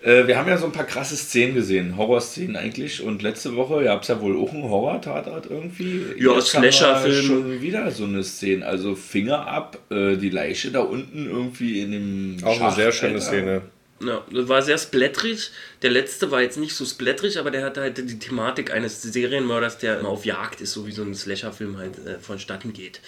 äh, 0.03 0.27
wir 0.27 0.39
haben 0.39 0.49
ja 0.49 0.57
so 0.57 0.65
ein 0.65 0.73
paar 0.73 0.87
krasse 0.87 1.15
Szenen 1.15 1.55
gesehen, 1.55 1.97
Horrorszenen 1.99 2.57
eigentlich. 2.57 3.03
Und 3.03 3.23
letzte 3.23 3.55
Woche 3.55 3.85
gab 3.85 4.03
es 4.03 4.09
ja 4.09 4.21
wohl 4.21 4.37
auch 4.37 4.53
einen 4.53 4.65
Horror-Tatort 4.65 5.47
irgendwie. 5.49 6.05
Ja, 6.19 6.41
Slasher-Film. 6.41 7.27
Schon 7.27 7.61
wieder 7.61 7.91
so 7.91 8.05
eine 8.05 8.25
Szene, 8.25 8.65
also 8.67 8.95
Finger 8.95 9.47
ab, 9.47 9.79
äh, 9.91 10.17
die 10.17 10.31
Leiche 10.31 10.71
da 10.71 10.81
unten 10.81 11.27
irgendwie 11.27 11.83
in 11.83 11.93
dem 11.93 12.37
Auch 12.43 12.49
eine 12.49 12.59
Schacht, 12.59 12.77
sehr 12.77 12.93
schöne 12.93 13.15
Alter. 13.15 13.27
Szene. 13.27 13.63
Ja, 14.03 14.25
das 14.33 14.49
war 14.49 14.63
sehr 14.63 14.79
splättrig. 14.79 15.51
Der 15.83 15.91
letzte 15.91 16.31
war 16.31 16.41
jetzt 16.41 16.57
nicht 16.59 16.75
so 16.75 16.85
splättrig, 16.87 17.39
aber 17.39 17.51
der 17.51 17.65
hatte 17.65 17.83
halt 17.83 17.99
die 17.99 18.19
Thematik 18.19 18.73
eines 18.73 19.03
Serienmörders, 19.03 19.79
der 19.79 20.01
immer 20.01 20.09
auf 20.09 20.25
Jagd 20.25 20.61
ist, 20.63 20.73
so 20.73 20.87
wie 20.87 20.93
so 20.93 21.03
ein 21.03 21.15
Slasher-Film 21.15 21.77
halt 21.77 21.99
äh, 22.07 22.19
vonstatten 22.19 22.73
geht. 22.73 23.01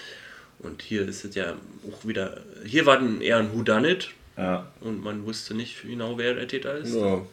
Und 0.59 0.83
hier 0.83 1.09
ist 1.09 1.25
es 1.25 1.35
ja 1.35 1.55
auch 1.91 2.07
wieder. 2.07 2.43
Hier 2.65 2.85
war 2.87 2.97
dann 2.99 3.21
eher 3.23 3.39
ein 3.39 3.53
Whodunit 3.53 4.11
Ja. 4.37 4.71
und 4.81 5.03
man 5.03 5.25
wusste 5.25 5.55
nicht 5.55 5.83
genau, 5.83 6.19
wer 6.19 6.35
der 6.35 6.47
Täter 6.47 6.77
ist. 6.77 6.95
Ja. 6.95 7.25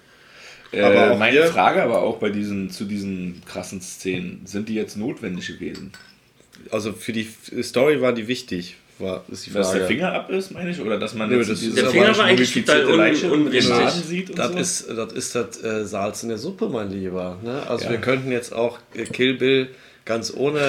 Äh, 0.71 0.81
Aber 0.81 1.15
meine 1.17 1.31
hier- 1.33 1.47
Frage 1.47 1.83
aber 1.83 2.01
auch 2.01 2.17
bei 2.19 2.29
diesen, 2.29 2.69
zu 2.69 2.85
diesen 2.85 3.43
krassen 3.45 3.81
Szenen, 3.81 4.41
sind 4.45 4.69
die 4.69 4.75
jetzt 4.75 4.95
notwendig 4.97 5.47
gewesen? 5.47 5.91
Also 6.71 6.93
für 6.93 7.11
die 7.11 7.27
Story 7.61 8.01
war 8.01 8.13
die 8.13 8.27
wichtig, 8.27 8.77
war, 8.99 9.23
ist 9.31 9.45
die 9.45 9.49
Frage. 9.51 9.63
Dass 9.65 9.73
der 9.73 9.87
Finger 9.87 10.13
ab 10.13 10.29
ist, 10.29 10.51
meine 10.51 10.69
ich? 10.69 10.79
Oder 10.79 10.97
dass 10.99 11.13
man 11.13 11.29
Nö, 11.29 11.37
jetzt 11.37 11.49
das 11.49 11.73
Der 11.73 11.85
Finger 11.89 12.17
war 12.17 12.25
eigentlich 12.25 12.53
total 12.53 12.85
un 12.85 12.97
Leiche 12.97 13.31
unrichtig. 13.31 13.73
Sieht 14.05 14.29
und 14.31 14.39
Das 14.39 14.51
so? 14.51 14.57
ist, 14.57 14.89
das 14.97 15.13
ist 15.13 15.35
das 15.35 15.63
äh, 15.63 15.85
Salz 15.85 16.23
in 16.23 16.29
der 16.29 16.37
Suppe, 16.37 16.69
mein 16.69 16.91
Lieber. 16.91 17.37
Ne? 17.43 17.63
Also 17.67 17.85
Ja. 17.85 17.91
wir 17.91 17.97
könnten 17.99 18.31
jetzt 18.31 18.53
auch 18.53 18.79
äh, 18.95 19.03
Kill 19.05 19.35
Bill 19.35 19.69
ganz 20.05 20.33
ohne 20.35 20.59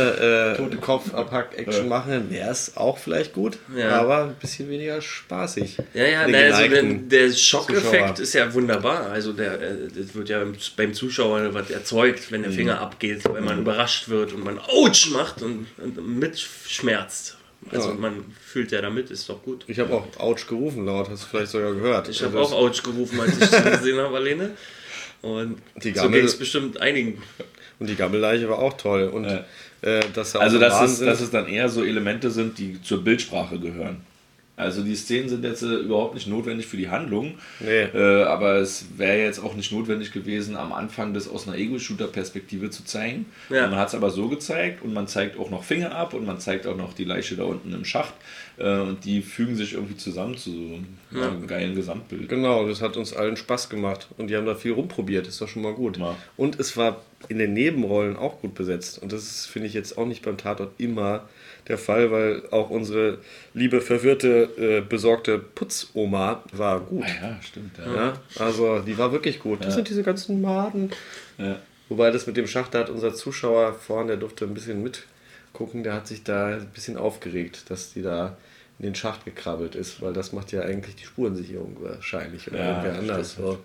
äh, 0.60 0.76
Kopf-Attack-Action 0.76 1.88
machen, 1.88 2.30
wäre 2.30 2.50
es 2.50 2.76
auch 2.76 2.98
vielleicht 2.98 3.32
gut, 3.32 3.56
Ja. 3.74 3.98
aber 4.00 4.24
ein 4.24 4.34
bisschen 4.34 4.68
weniger 4.68 5.00
spaßig. 5.00 5.78
Ja, 5.94 6.04
ja, 6.04 6.28
naja, 6.28 6.54
also 6.54 6.68
der, 6.70 6.82
der 6.82 7.32
Schockeffekt 7.32 8.18
ist 8.18 8.34
ja 8.34 8.52
wunderbar. 8.52 9.06
Also 9.06 9.32
der, 9.32 9.54
äh, 9.54 9.76
das 9.96 10.14
wird 10.14 10.28
ja 10.28 10.44
beim 10.76 10.92
Zuschauer 10.92 11.54
was 11.54 11.70
erzeugt, 11.70 12.30
wenn 12.30 12.42
der 12.42 12.52
Finger 12.52 12.82
abgeht, 12.82 13.22
weil 13.30 13.40
man 13.40 13.60
überrascht 13.60 14.10
wird 14.10 14.34
und 14.34 14.44
man 14.44 14.58
Autsch 14.58 15.10
macht 15.10 15.40
und, 15.40 15.66
und 15.78 16.18
mitschmerzt. 16.18 17.38
Also 17.70 17.90
Ja. 17.90 17.94
man 17.96 18.24
fühlt 18.40 18.72
ja 18.72 18.80
damit, 18.80 19.10
ist 19.10 19.28
doch 19.28 19.42
gut. 19.42 19.64
Ich 19.66 19.78
habe 19.78 19.92
auch 19.92 20.06
Ouch 20.18 20.46
gerufen 20.48 20.86
laut, 20.86 21.10
hast 21.10 21.24
du 21.24 21.28
vielleicht 21.28 21.52
sogar 21.52 21.72
gehört. 21.74 22.08
Ich 22.08 22.22
habe 22.22 22.38
Also 22.38 22.54
auch 22.56 22.58
Autsch 22.60 22.82
gerufen, 22.82 23.20
als 23.20 23.32
ich 23.38 23.38
das 23.50 23.78
gesehen 23.80 23.98
habe, 23.98 24.16
Alene. 24.16 24.52
Und 25.22 25.58
Die 25.82 25.92
so 25.92 26.08
ging 26.08 26.24
es 26.24 26.38
bestimmt 26.38 26.80
einigen. 26.80 27.22
Und 27.78 27.88
die 27.88 27.96
Gammelleiche 27.96 28.48
war 28.48 28.58
auch 28.58 28.72
toll. 28.74 29.04
Und 29.08 29.24
Ja. 29.24 29.44
äh, 29.82 30.00
dass 30.14 30.34
Also, 30.36 30.58
dass 30.58 30.80
es, 30.82 31.00
dass 31.00 31.20
es 31.20 31.30
dann 31.30 31.46
eher 31.46 31.68
so 31.68 31.84
Elemente 31.84 32.30
sind, 32.30 32.58
die 32.58 32.80
zur 32.82 33.04
Bildsprache 33.04 33.58
gehören. 33.58 33.98
Also, 34.60 34.82
die 34.82 34.94
Szenen 34.94 35.28
sind 35.28 35.44
jetzt 35.44 35.62
äh, 35.62 35.66
überhaupt 35.66 36.14
nicht 36.14 36.26
notwendig 36.26 36.66
für 36.66 36.76
die 36.76 36.88
Handlung, 36.88 37.34
Nee. 37.60 37.82
äh, 37.94 38.22
aber 38.24 38.56
es 38.56 38.86
wäre 38.96 39.18
jetzt 39.18 39.42
auch 39.42 39.54
nicht 39.54 39.72
notwendig 39.72 40.12
gewesen, 40.12 40.56
am 40.56 40.72
Anfang 40.72 41.14
das 41.14 41.28
aus 41.28 41.48
einer 41.48 41.56
Ego-Shooter-Perspektive 41.56 42.70
zu 42.70 42.84
zeigen. 42.84 43.26
Ja. 43.48 43.66
Man 43.66 43.78
hat 43.78 43.88
es 43.88 43.94
aber 43.94 44.10
so 44.10 44.28
gezeigt 44.28 44.82
und 44.82 44.92
man 44.94 45.06
zeigt 45.08 45.38
auch 45.38 45.50
noch 45.50 45.64
Finger 45.64 45.94
ab 45.94 46.14
und 46.14 46.26
man 46.26 46.38
zeigt 46.40 46.66
auch 46.66 46.76
noch 46.76 46.92
die 46.92 47.04
Leiche 47.04 47.36
da 47.36 47.44
unten 47.44 47.72
im 47.72 47.84
Schacht 47.84 48.14
äh, 48.58 48.78
und 48.80 49.04
die 49.04 49.22
fügen 49.22 49.56
sich 49.56 49.74
irgendwie 49.74 49.96
zusammen 49.96 50.36
zu 50.36 50.50
so 51.12 51.18
einem 51.20 51.46
geilen 51.46 51.74
Gesamtbild. 51.74 52.28
Genau, 52.28 52.68
das 52.68 52.80
hat 52.82 52.96
uns 52.96 53.12
allen 53.12 53.36
Spaß 53.36 53.68
gemacht. 53.68 54.08
Und 54.16 54.28
die 54.28 54.36
haben 54.36 54.46
da 54.46 54.54
viel 54.54 54.72
rumprobiert, 54.72 55.26
ist 55.26 55.40
doch 55.40 55.48
schon 55.48 55.62
mal 55.62 55.74
gut. 55.74 55.96
Ja. 55.98 56.16
Und 56.36 56.58
es 56.60 56.76
war 56.76 57.00
in 57.28 57.38
den 57.38 57.52
Nebenrollen 57.52 58.16
auch 58.16 58.40
gut 58.40 58.54
besetzt. 58.54 59.02
Und 59.02 59.12
das 59.12 59.46
finde 59.46 59.68
ich, 59.68 59.74
jetzt 59.74 59.98
auch 59.98 60.06
nicht 60.06 60.22
beim 60.22 60.36
Tatort 60.38 60.72
immer 60.78 61.28
der 61.68 61.78
Fall, 61.78 62.10
weil 62.10 62.42
auch 62.50 62.70
unsere 62.70 63.18
liebe, 63.54 63.80
verwirrte, 63.80 64.48
äh, 64.58 64.80
besorgte 64.80 65.38
Putzoma 65.38 66.42
war 66.52 66.80
gut. 66.80 67.04
Ah 67.04 67.08
ja, 67.22 67.42
stimmt. 67.42 67.78
Ja. 67.78 67.94
Ja, 67.94 68.20
also 68.38 68.80
die 68.80 68.96
war 68.98 69.12
wirklich 69.12 69.38
gut. 69.40 69.64
Das 69.64 69.74
sind 69.74 69.88
diese 69.88 70.02
ganzen 70.02 70.40
Maden. 70.40 70.90
Ja. 71.38 71.58
Wobei 71.88 72.10
das 72.10 72.26
mit 72.26 72.36
dem 72.36 72.46
Schacht, 72.46 72.74
da 72.74 72.80
hat 72.80 72.90
unser 72.90 73.14
Zuschauer 73.14 73.74
vorhin, 73.74 74.06
der 74.06 74.16
durfte 74.16 74.44
ein 74.44 74.54
bisschen 74.54 74.82
mitgucken, 74.82 75.82
der 75.82 75.94
hat 75.94 76.06
sich 76.06 76.22
da 76.22 76.46
ein 76.46 76.68
bisschen 76.72 76.96
aufgeregt, 76.96 77.64
dass 77.68 77.92
die 77.92 78.02
da 78.02 78.36
in 78.78 78.86
den 78.86 78.94
Schacht 78.94 79.24
gekrabbelt 79.24 79.74
ist, 79.74 80.00
weil 80.00 80.12
das 80.12 80.32
macht 80.32 80.52
ja 80.52 80.62
eigentlich 80.62 80.94
die 80.94 81.04
Spurensicherung 81.04 81.76
wahrscheinlich 81.80 82.48
oder 82.48 82.58
Ja, 82.58 82.68
irgendwer 82.70 82.98
anders. 82.98 83.34
So. 83.34 83.58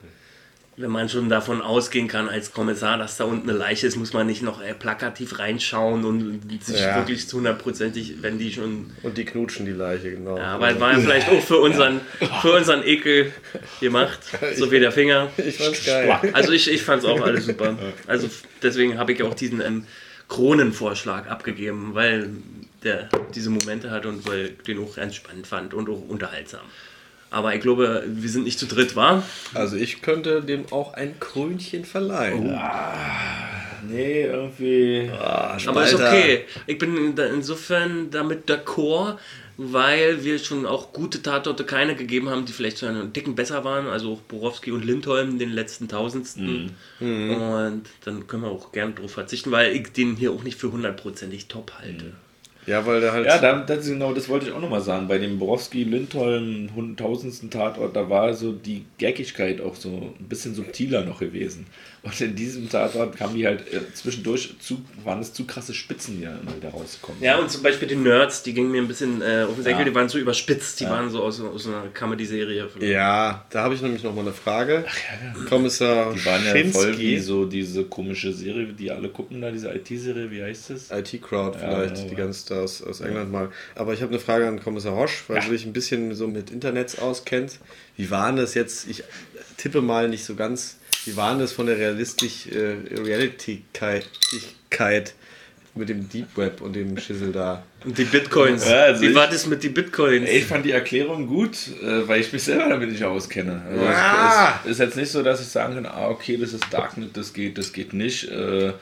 Wenn 0.78 0.92
man 0.92 1.08
schon 1.08 1.30
davon 1.30 1.62
ausgehen 1.62 2.10
kann 2.10 2.28
als 2.28 2.52
Kommissar, 2.52 2.98
dass 2.98 3.16
da 3.16 3.24
unten 3.24 3.50
eine 3.50 3.58
Leiche 3.58 3.88
ist, 3.88 3.96
muss 3.96 4.12
man 4.12 4.28
nicht 4.28 4.42
noch 4.42 4.62
äh, 4.62 4.74
plakativ 4.74 5.40
reinschauen 5.40 6.04
und 6.04 6.42
sich 6.62 6.82
Ja. 6.82 6.98
wirklich 6.98 7.30
zu 7.30 7.38
hundertprozentig, 7.38 8.16
wenn 8.22 8.38
die 8.38 8.52
schon 8.52 8.92
Und 9.02 9.18
die 9.18 9.24
knutschen 9.24 9.66
die 9.66 9.72
Leiche, 9.72 10.12
genau. 10.12 10.38
Ja, 10.38 10.56
aber 10.56 10.72
es 10.72 10.80
war 10.82 10.92
ja 10.92 11.00
vielleicht 11.00 11.30
auch 11.30 11.42
für 11.42 11.60
unseren, 11.60 12.02
für 12.42 12.52
unseren 12.54 12.84
Ekel 12.84 13.32
gemacht, 13.80 14.20
so 14.58 14.70
wie 14.70 14.80
der 14.82 14.92
Finger. 14.92 15.30
ich 15.38 15.58
fand's 15.58 15.86
geil. 15.86 16.20
Also 16.34 16.52
ich, 16.52 16.70
ich 16.70 16.82
fand 16.84 17.04
es 17.04 17.10
auch 17.10 17.22
alles 17.22 17.46
super. 17.46 17.78
Also 18.06 18.30
deswegen 18.62 18.98
habe 18.98 19.14
ich 19.14 19.24
auch 19.24 19.34
diesen 19.34 19.62
ähm, 19.62 19.86
Kronenvorschlag 20.28 21.30
abgegeben, 21.32 21.92
weil 21.94 22.30
der 22.84 23.10
diese 23.34 23.50
Momente 23.50 23.92
hat 23.92 24.06
und 24.06 24.28
weil 24.28 24.48
ich 24.58 24.64
den 24.66 24.80
auch 24.84 24.98
entspannt 24.98 25.48
fand 25.48 25.74
und 25.74 25.90
auch 25.90 26.02
unterhaltsam. 26.08 26.62
Aber 27.32 27.54
ich 27.54 27.62
glaube, 27.62 28.04
wir 28.08 28.30
sind 28.30 28.44
nicht 28.44 28.60
zu 28.60 28.66
dritt, 28.66 28.96
war? 28.96 29.24
Also 29.54 29.76
ich 29.76 30.02
könnte 30.02 30.42
dem 30.42 30.72
auch 30.72 30.94
ein 30.94 31.20
Krönchen 31.20 31.84
verleihen. 31.84 32.58
Nee, 33.90 34.24
irgendwie. 34.24 35.12
Ah, 35.12 35.58
Aber 35.66 35.84
ist 35.84 35.96
okay. 35.96 36.46
Ich 36.66 36.78
bin 36.78 37.16
insofern 37.18 38.10
damit 38.10 38.50
d'accord, 38.50 39.18
weil 39.58 40.24
wir 40.24 40.40
schon 40.40 40.66
auch 40.66 40.92
gute 40.92 41.22
Tatorte 41.22 41.64
keine 41.64 41.96
gegeben 41.96 42.30
haben, 42.30 42.46
die 42.46 42.52
vielleicht 42.52 42.78
so 42.78 42.88
einen 42.88 43.14
Dicken 43.14 43.36
besser 43.36 43.64
waren. 43.64 43.88
Also 43.88 44.14
auch 44.14 44.22
Borowski 44.22 44.72
und 44.72 44.84
Lindholm, 44.86 45.38
den 45.38 45.52
letzten 45.52 45.88
Tausendsten. 45.88 46.72
Und 47.00 47.84
dann 48.06 48.28
können 48.28 48.44
wir 48.44 48.50
auch 48.50 48.72
gern 48.72 48.96
drauf 48.96 49.12
verzichten, 49.12 49.52
weil 49.52 49.76
ich 49.76 49.92
den 49.92 50.16
hier 50.16 50.32
auch 50.32 50.44
nicht 50.44 50.58
für 50.60 50.72
hundertprozentig 50.72 51.48
top 51.48 51.74
halte. 51.80 52.14
Ja, 52.66 52.86
weil 52.86 53.00
der 53.00 53.14
halt. 53.14 53.26
Ja, 53.28 53.38
da, 53.38 53.60
das, 53.60 53.86
genau, 53.88 54.14
das 54.14 54.28
wollte 54.28 54.48
ich 54.48 54.52
auch 54.52 54.60
nochmal 54.62 54.82
sagen. 54.82 55.08
Bei 55.08 55.18
dem 55.18 55.38
Borowski 55.38 55.84
Lindholm 55.84 56.70
hunderttausendsten 56.76 57.50
Tatort, 57.50 57.96
da 57.96 58.10
war 58.10 58.34
so 58.34 58.54
die 58.54 58.86
Gaggigkeit 58.98 59.62
auch 59.62 59.76
so 59.76 59.90
ein 60.20 60.28
bisschen 60.28 60.56
subtiler 60.56 61.04
noch 61.04 61.20
gewesen. 61.20 61.68
Und 62.06 62.22
in 62.22 62.36
diesem 62.36 62.70
Tatort 62.70 63.18
kamen 63.18 63.36
die 63.36 63.48
halt 63.48 63.62
äh, 63.74 63.82
zwischendurch 63.94 64.56
zu, 64.60 64.80
waren 65.04 65.20
es 65.22 65.34
zu 65.34 65.46
krasse 65.46 65.74
Spitzen, 65.74 66.20
die 66.20 66.26
dann 66.26 66.40
wieder 66.56 66.70
rausgekommen 66.70 67.22
Ja, 67.22 67.40
und 67.40 67.50
zum 67.50 67.64
Beispiel 67.64 67.88
die 67.88 67.96
Nerds, 67.96 68.44
die 68.44 68.54
gingen 68.54 68.72
mir 68.72 68.82
ein 68.82 68.88
bisschen 68.88 69.24
äh, 69.24 69.46
auf 69.50 69.56
den 69.56 69.64
Senkel, 69.64 69.80
Ja. 69.86 69.90
die 69.90 69.96
waren 69.96 70.08
so 70.08 70.20
überspitzt, 70.20 70.80
die 70.80 70.84
Ja. 70.84 70.92
waren 70.92 71.10
so 71.10 71.24
aus, 71.24 71.42
aus 71.42 71.66
einer 71.68 71.88
Comedy-Serie. 71.94 72.70
Ja, 72.80 73.44
da 73.50 73.64
habe 73.64 73.74
ich 73.74 73.82
nämlich 73.82 74.04
noch 74.04 74.14
mal 74.14 74.22
eine 74.22 74.34
Frage. 74.34 74.86
Kommissar 75.50 76.14
Die 76.14 76.26
waren 76.26 76.46
ja 76.46 76.52
voll 76.72 76.98
wie 76.98 77.16
Schinski, 77.16 77.20
so 77.20 77.46
diese 77.46 77.84
komische 77.86 78.32
Serie, 78.34 78.68
die 78.74 78.92
alle 78.92 79.10
gucken 79.10 79.42
da, 79.42 79.52
diese 79.52 79.74
IT-Serie, 79.74 80.30
wie 80.32 80.44
heißt 80.44 80.70
das? 80.70 80.92
IT-Crowd 80.92 81.58
Ja, 81.60 81.68
vielleicht, 81.86 82.06
die 82.06 82.10
ja. 82.14 82.18
ganz 82.18 82.46
da 82.46 82.62
aus, 82.62 82.82
aus 82.82 83.02
England 83.02 83.32
mal. 83.32 83.50
Aber 83.76 83.94
ich 83.94 84.02
habe 84.02 84.12
eine 84.12 84.20
Frage 84.20 84.48
an 84.48 84.62
Kommissar 84.62 84.96
Hosch, 84.96 85.24
weil 85.28 85.38
Ja. 85.38 85.44
du 85.46 85.52
dich 85.52 85.66
ein 85.66 85.74
bisschen 85.74 86.14
so 86.16 86.28
mit 86.28 86.52
Internets 86.52 87.00
auskennt. 87.00 87.60
Wie 87.98 88.10
waren 88.12 88.36
das 88.36 88.54
jetzt? 88.54 88.88
Ich 88.88 89.04
tippe 89.58 89.82
mal 89.82 90.08
nicht 90.10 90.24
so 90.26 90.36
ganz. 90.36 90.78
Wie 91.06 91.16
waren 91.16 91.40
das 91.40 91.52
von 91.52 91.68
der 91.68 91.78
Realistisch, 91.78 92.48
äh, 92.48 92.78
Realität 93.00 93.64
mit 95.78 95.90
dem 95.90 96.08
Deep 96.10 96.38
Web 96.38 96.62
und 96.62 96.74
dem 96.74 96.98
Schissel 96.98 97.32
da? 97.32 97.64
Und 97.84 97.98
die 97.98 98.06
Bitcoins. 98.06 98.68
Ja, 98.68 98.84
also 98.84 99.02
wie 99.02 99.08
ich- 99.08 99.16
war 99.16 99.28
das 99.28 99.46
mit 99.46 99.64
den 99.64 99.74
Bitcoins? 99.74 100.28
Ich 100.30 100.46
fand 100.46 100.66
die 100.66 100.72
Erklärung 100.72 101.28
gut, 101.28 101.56
äh, 101.84 102.08
weil 102.08 102.22
ich 102.22 102.32
mich 102.34 102.44
selber 102.44 102.70
damit 102.70 102.90
nicht 102.92 103.04
auskenne. 103.04 103.62
Also 103.70 103.86
Ah! 103.86 104.60
es 104.64 104.66
ist, 104.66 104.72
ist 104.72 104.80
jetzt 104.80 104.98
nicht 104.98 105.12
so, 105.12 105.22
dass 105.22 105.42
ich 105.42 105.48
sagen 105.48 105.76
kann, 105.76 105.86
ah, 105.86 106.08
okay, 106.08 106.38
das 106.38 106.54
ist 106.54 106.66
Darknet, 106.72 107.16
das 107.18 107.34
geht, 107.34 107.58
das 107.58 107.74
geht 107.74 107.94
nicht. 107.94 108.30
Äh, 108.30 108.74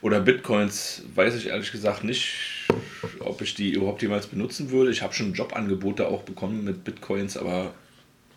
oder 0.00 0.20
Bitcoins, 0.20 1.02
weiß 1.14 1.34
ich 1.34 1.48
ehrlich 1.48 1.72
gesagt 1.72 2.04
nicht, 2.04 2.28
ob 3.20 3.40
ich 3.42 3.54
die 3.54 3.72
überhaupt 3.72 4.00
jemals 4.02 4.26
benutzen 4.28 4.70
würde. 4.70 4.90
Ich 4.92 5.02
habe 5.02 5.12
schon 5.14 5.32
Jobangebote 5.32 6.06
auch 6.06 6.22
bekommen 6.22 6.62
mit 6.62 6.84
Bitcoins, 6.84 7.36
aber 7.36 7.72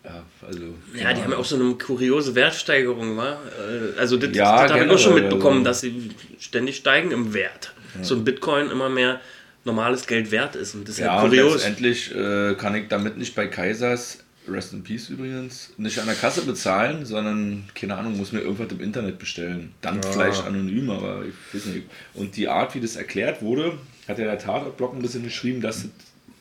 ja, 0.03 0.23
also. 0.47 0.61
Ja, 0.95 1.13
die 1.13 1.21
haben 1.21 1.31
ja 1.31 1.37
auch 1.37 1.45
so 1.45 1.55
eine 1.55 1.73
kuriose 1.75 2.33
Wertsteigerung, 2.35 3.17
wa? 3.17 3.33
Äh, 3.33 3.99
Also 3.99 4.17
das, 4.17 4.35
Ja, 4.35 4.63
das 4.63 4.71
habe 4.73 4.85
ich 4.85 4.91
auch 4.91 4.97
schon 4.99 5.13
mitbekommen, 5.15 5.59
also- 5.59 5.69
dass 5.69 5.81
sie 5.81 6.11
ständig 6.39 6.77
steigen 6.77 7.11
im 7.11 7.33
Wert. 7.33 7.73
So 8.01 8.15
ein 8.15 8.23
Bitcoin 8.23 8.71
immer 8.71 8.89
mehr 8.89 9.19
normales 9.65 10.07
Geld 10.07 10.31
wert 10.31 10.55
ist. 10.55 10.73
Und 10.75 10.87
das 10.87 10.95
ist 10.95 11.01
Ja, 11.01 11.13
halt 11.15 11.25
und 11.25 11.29
kurios. 11.31 11.53
letztendlich 11.55 12.15
äh, 12.15 12.55
kann 12.55 12.73
ich 12.75 12.87
damit 12.87 13.17
nicht 13.17 13.35
bei 13.35 13.47
Kaisers, 13.47 14.19
Rest 14.47 14.73
in 14.73 14.81
Peace 14.83 15.09
übrigens, 15.09 15.71
nicht 15.77 15.99
an 15.99 16.07
der 16.07 16.15
Kasse 16.15 16.41
bezahlen, 16.41 17.05
sondern, 17.05 17.65
keine 17.75 17.95
Ahnung, 17.95 18.17
muss 18.17 18.31
mir 18.31 18.39
irgendwas 18.39 18.71
im 18.71 18.81
Internet 18.81 19.19
bestellen. 19.19 19.71
Dann 19.81 20.01
vielleicht 20.01 20.43
anonym, 20.45 20.89
aber 20.89 21.23
ich 21.25 21.55
weiß 21.55 21.65
nicht. 21.67 21.85
Und 22.15 22.35
die 22.37 22.47
Art, 22.47 22.73
wie 22.73 22.79
das 22.79 22.95
erklärt 22.95 23.41
wurde, 23.43 23.73
hat 24.07 24.17
ja 24.17 24.25
der 24.25 24.39
Tatortblock 24.39 24.95
ein 24.95 25.01
bisschen 25.01 25.23
geschrieben, 25.23 25.61
dass 25.61 25.85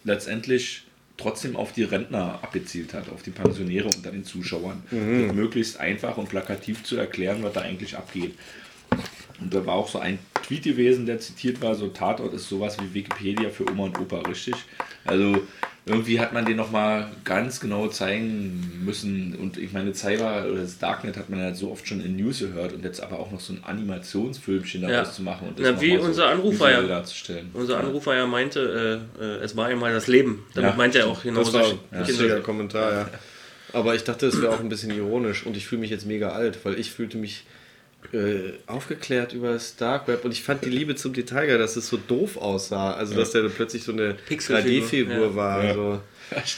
letztendlich 0.04 0.84
trotzdem 1.20 1.56
auf 1.56 1.72
die 1.72 1.84
Rentner 1.84 2.40
abgezielt 2.42 2.94
hat, 2.94 3.08
auf 3.10 3.22
die 3.22 3.30
Pensionäre 3.30 3.86
unter 3.86 4.10
den 4.10 4.24
Zuschauern. 4.24 4.82
Und 5.28 5.36
möglichst 5.36 5.78
einfach 5.78 6.16
und 6.16 6.28
plakativ 6.28 6.82
zu 6.82 6.96
erklären, 6.96 7.42
was 7.42 7.52
da 7.52 7.60
eigentlich 7.60 7.96
abgeht. 7.96 8.34
Und 9.40 9.54
da 9.54 9.64
war 9.64 9.74
auch 9.74 9.88
so 9.88 9.98
ein 9.98 10.18
Tweet 10.42 10.64
gewesen, 10.64 11.06
der 11.06 11.20
zitiert 11.20 11.62
war, 11.62 11.74
so 11.74 11.88
Tatort 11.88 12.34
ist 12.34 12.48
sowas 12.48 12.76
wie 12.80 12.92
Wikipedia 12.92 13.48
für 13.50 13.68
Oma 13.70 13.84
und 13.84 13.98
Opa, 13.98 14.20
richtig? 14.20 14.54
Also 15.04 15.42
irgendwie 15.90 16.20
hat 16.20 16.32
man 16.32 16.44
den 16.46 16.56
nochmal 16.56 17.08
ganz 17.24 17.60
genau 17.60 17.88
zeigen 17.88 18.80
müssen. 18.84 19.34
Und 19.34 19.58
ich 19.58 19.72
meine, 19.72 19.92
Cyber 19.94 20.46
oder 20.50 20.62
das 20.62 20.78
Darknet 20.78 21.16
hat 21.16 21.28
man 21.28 21.40
ja 21.40 21.54
so 21.54 21.70
oft 21.70 21.86
schon 21.86 22.00
in 22.04 22.16
News 22.16 22.38
gehört 22.38 22.72
und 22.72 22.84
jetzt 22.84 23.02
aber 23.02 23.18
auch 23.18 23.30
noch 23.30 23.40
so 23.40 23.52
ein 23.52 23.62
Animationsfilmchen 23.64 24.82
daraus 24.82 25.08
Ja. 25.08 25.12
zu 25.12 25.22
machen 25.22 25.48
und 25.48 25.58
Na, 25.60 25.72
noch 25.72 25.80
wie 25.80 25.96
unser 25.98 26.28
Anrufer 26.28 26.66
visuell 26.68 26.82
ja. 26.82 26.88
darzustellen. 26.88 27.50
Unser 27.52 27.78
Anrufer 27.80 28.16
ja 28.16 28.26
meinte, 28.26 29.02
äh, 29.18 29.22
äh, 29.22 29.26
es 29.44 29.56
war 29.56 29.66
einmal 29.66 29.92
das 29.92 30.06
Leben. 30.06 30.44
Damit 30.54 30.70
Ja, 30.72 30.76
meint 30.76 30.94
er 30.96 31.06
auch 31.08 31.22
genau 31.22 31.40
Das 31.40 31.52
war 31.52 31.62
ein 31.64 31.78
Kinder- 31.90 31.98
lustiger 32.06 32.40
Kommentar, 32.40 32.92
ja. 32.92 33.10
Aber 33.72 33.94
ich 33.94 34.02
dachte, 34.02 34.26
es 34.26 34.40
wäre 34.42 34.52
auch 34.52 34.60
ein 34.60 34.68
bisschen 34.68 34.90
ironisch 34.90 35.46
und 35.46 35.56
ich 35.56 35.66
fühle 35.66 35.82
mich 35.82 35.90
jetzt 35.90 36.04
mega 36.06 36.30
alt, 36.30 36.58
weil 36.64 36.78
ich 36.78 36.90
fühlte 36.90 37.16
mich 37.18 37.44
äh, 38.12 38.54
aufgeklärt 38.66 39.32
über 39.32 39.52
das 39.52 39.76
Dark 39.76 40.08
Web 40.08 40.24
und 40.24 40.32
ich 40.32 40.42
fand 40.42 40.64
die 40.64 40.70
Liebe 40.70 40.96
zum 40.96 41.12
Detail 41.12 41.46
geil, 41.46 41.58
dass 41.58 41.76
es 41.76 41.88
so 41.88 41.96
doof 41.96 42.36
aussah. 42.36 42.94
Also, 42.94 43.14
dass 43.14 43.30
der 43.30 43.42
plötzlich 43.48 43.84
so 43.84 43.92
eine 43.92 44.14
Pixelfigur, 44.14 44.86
3D-Figur 44.86 45.26
ja. 45.26 45.34
war. 45.34 45.64
Ja. 45.64 45.74
So. 45.74 46.00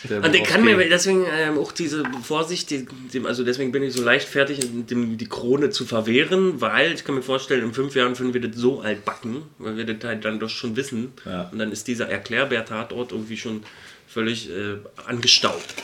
Der 0.08 0.22
Und 0.22 0.34
ich 0.34 0.44
kann 0.44 0.64
mir 0.64 0.76
deswegen 0.88 1.24
ähm, 1.32 1.58
auch 1.58 1.72
diese 1.72 2.04
Vorsicht, 2.22 2.70
die, 2.70 2.86
dem, 3.12 3.26
also 3.26 3.42
deswegen 3.42 3.72
bin 3.72 3.82
ich 3.82 3.94
so 3.94 4.02
leichtfertig, 4.02 4.60
dem, 4.90 5.16
die 5.16 5.28
Krone 5.28 5.70
zu 5.70 5.86
verwehren, 5.86 6.60
weil 6.60 6.92
ich 6.92 7.04
kann 7.04 7.14
mir 7.14 7.22
vorstellen, 7.22 7.64
in 7.64 7.72
fünf 7.72 7.94
Jahren 7.94 8.14
finden 8.14 8.34
wir 8.34 8.40
das 8.42 8.56
so 8.56 8.80
altbacken, 8.80 9.42
weil 9.58 9.76
wir 9.76 9.84
das 9.84 10.04
halt 10.04 10.24
dann 10.24 10.40
doch 10.40 10.50
schon 10.50 10.76
wissen. 10.76 11.12
Ja. 11.24 11.48
Und 11.50 11.58
dann 11.58 11.72
ist 11.72 11.88
dieser 11.88 12.08
Erklärbär-Tatort 12.08 13.12
irgendwie 13.12 13.36
schon 13.36 13.62
völlig 14.06 14.50
äh, 14.50 14.76
angestaubt. 15.06 15.74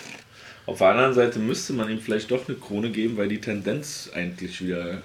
Auf 0.66 0.78
der 0.78 0.88
anderen 0.88 1.14
Seite 1.14 1.38
müsste 1.38 1.72
man 1.72 1.88
ihm 1.88 1.98
vielleicht 1.98 2.30
doch 2.30 2.46
eine 2.46 2.58
Krone 2.58 2.90
geben, 2.90 3.16
weil 3.16 3.28
die 3.28 3.40
Tendenz 3.40 4.10
eigentlich 4.14 4.62
wieder 4.62 5.00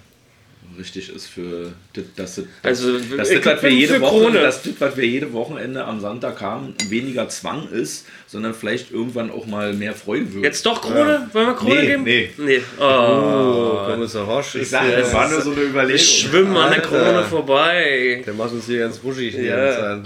richtig 0.78 1.14
ist 1.16 1.28
für 1.28 1.74
das, 1.94 2.04
dass 2.16 2.36
das, 2.36 2.46
Also, 2.64 3.00
dass 3.18 3.30
ich 3.30 3.42
das, 3.42 3.56
was 3.56 3.64
wir 3.64 3.70
jede 3.70 3.94
für 3.96 4.02
Woche, 4.02 4.32
das, 4.32 4.62
was 4.80 4.98
wir 4.98 5.06
jede 5.06 5.32
Wochenende 5.34 5.86
am 5.86 6.00
Sonntag 6.00 6.42
haben, 6.42 6.74
weniger 6.90 7.30
Zwang 7.30 7.68
ist, 7.70 8.06
sondern 8.28 8.54
vielleicht 8.54 8.92
irgendwann 8.92 9.30
auch 9.32 9.46
mal 9.46 9.74
mehr 9.74 9.94
Freude 9.94 10.34
wird. 10.34 10.44
Jetzt 10.46 10.66
doch 10.66 10.82
Krone? 10.82 11.30
Wollen 11.34 11.48
wir 11.48 11.54
Krone 11.56 11.76
Nee, 11.76 11.88
geben? 11.88 12.04
nee. 12.04 12.30
Nee. 12.38 12.62
Oh. 12.80 12.84
Oh, 12.84 13.86
Kommissar 13.86 14.26
Hosch. 14.28 14.56
Ich 14.56 14.70
sage, 14.70 14.92
das 14.92 15.14
war 15.14 15.30
nur 15.30 15.42
so 15.42 15.52
eine 15.52 15.62
Überlegung. 15.62 15.96
Ich 15.96 16.20
schwimme 16.22 16.60
an 16.60 16.72
der. 16.72 16.82
Krone 16.82 17.24
vorbei. 17.24 18.24
Der 18.26 18.34
macht 18.34 18.52
uns 18.54 18.66
hier 18.66 18.80
ganz 18.80 19.04
wuschig. 19.04 19.36
Ja. 19.36 20.02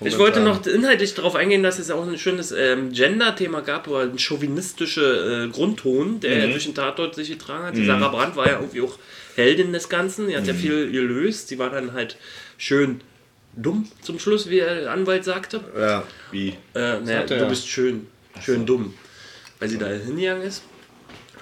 Ich 0.00 0.18
wollte 0.18 0.40
noch 0.40 0.66
inhaltlich 0.66 1.14
darauf 1.14 1.34
eingehen, 1.36 1.62
dass 1.62 1.78
es 1.78 1.90
auch 1.90 2.06
ein 2.06 2.18
schönes 2.18 2.52
ähm, 2.52 2.92
Gender-Thema 2.92 3.62
gab, 3.62 3.88
oder 3.88 4.02
ein 4.02 4.18
chauvinistischer 4.18 5.44
äh, 5.44 5.48
Grundton, 5.48 6.20
der 6.20 6.46
Mhm. 6.48 6.50
durch 6.50 6.64
den 6.64 6.74
Tatort 6.74 7.14
sich 7.14 7.30
getragen 7.30 7.64
hat. 7.64 7.76
Die 7.76 7.86
Sarah 7.86 8.08
Brandt 8.08 8.36
war 8.36 8.46
ja 8.46 8.54
irgendwie 8.58 8.82
auch 8.82 8.98
Heldin 9.36 9.72
des 9.72 9.88
Ganzen. 9.88 10.28
Die 10.28 10.36
hat 10.36 10.42
Mhm. 10.42 10.48
ja 10.48 10.54
viel 10.54 10.90
gelöst. 10.92 11.48
Sie 11.48 11.58
war 11.58 11.70
dann 11.70 11.92
halt 11.92 12.16
schön 12.58 13.00
dumm 13.56 13.88
zum 14.02 14.18
Schluss, 14.18 14.48
wie 14.50 14.56
der 14.56 14.90
Anwalt 14.90 15.24
sagte. 15.24 15.60
Ja. 15.78 16.04
Wie? 16.30 16.50
Äh, 16.74 17.00
naja, 17.00 17.22
du 17.24 17.36
ja. 17.36 17.44
bist 17.44 17.68
schön, 17.68 18.06
schön 18.40 18.66
dumm, 18.66 18.94
weil 19.60 19.68
sie 19.68 19.78
da 19.78 19.86
hingegangen 19.86 20.42
ist. 20.42 20.62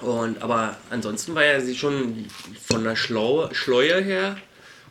Und, 0.01 0.43
aber 0.43 0.77
ansonsten 0.91 1.35
war 1.35 1.45
ja 1.45 1.61
sie 1.61 1.77
schon 1.77 2.27
von 2.67 2.83
der 2.85 2.97
Schlau 2.97 3.49
Schleuer 3.53 4.01
her 4.01 4.37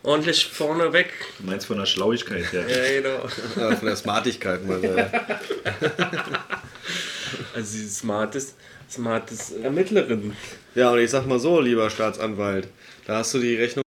ordentlich 0.04 0.46
vorne 0.48 0.94
weg. 0.94 1.12
Du 1.40 1.46
meinst 1.46 1.68
von 1.68 1.78
der 1.78 1.86
Schlauigkeit 1.86 2.52
her. 2.52 2.66
Ja, 2.68 3.02
genau. 3.02 3.28
Ja, 3.56 3.76
von 3.76 3.88
der 3.88 3.96
Smartigkeit 3.96 4.66
mal. 4.66 4.84
Ja. 4.84 5.12
Also 7.54 7.78
ist 7.78 7.98
smartes, 7.98 8.56
smartes 8.90 9.52
Ermittlerin. 9.52 10.36
ja, 10.76 10.92
und 10.92 11.00
ich 11.00 11.10
sag 11.10 11.26
mal 11.28 11.40
so, 11.40 11.60
lieber 11.60 11.90
Staatsanwalt, 11.90 12.68
da 13.06 13.18
hast 13.18 13.34
du 13.34 13.40
die 13.40 13.56
Rechnung. 13.56 13.84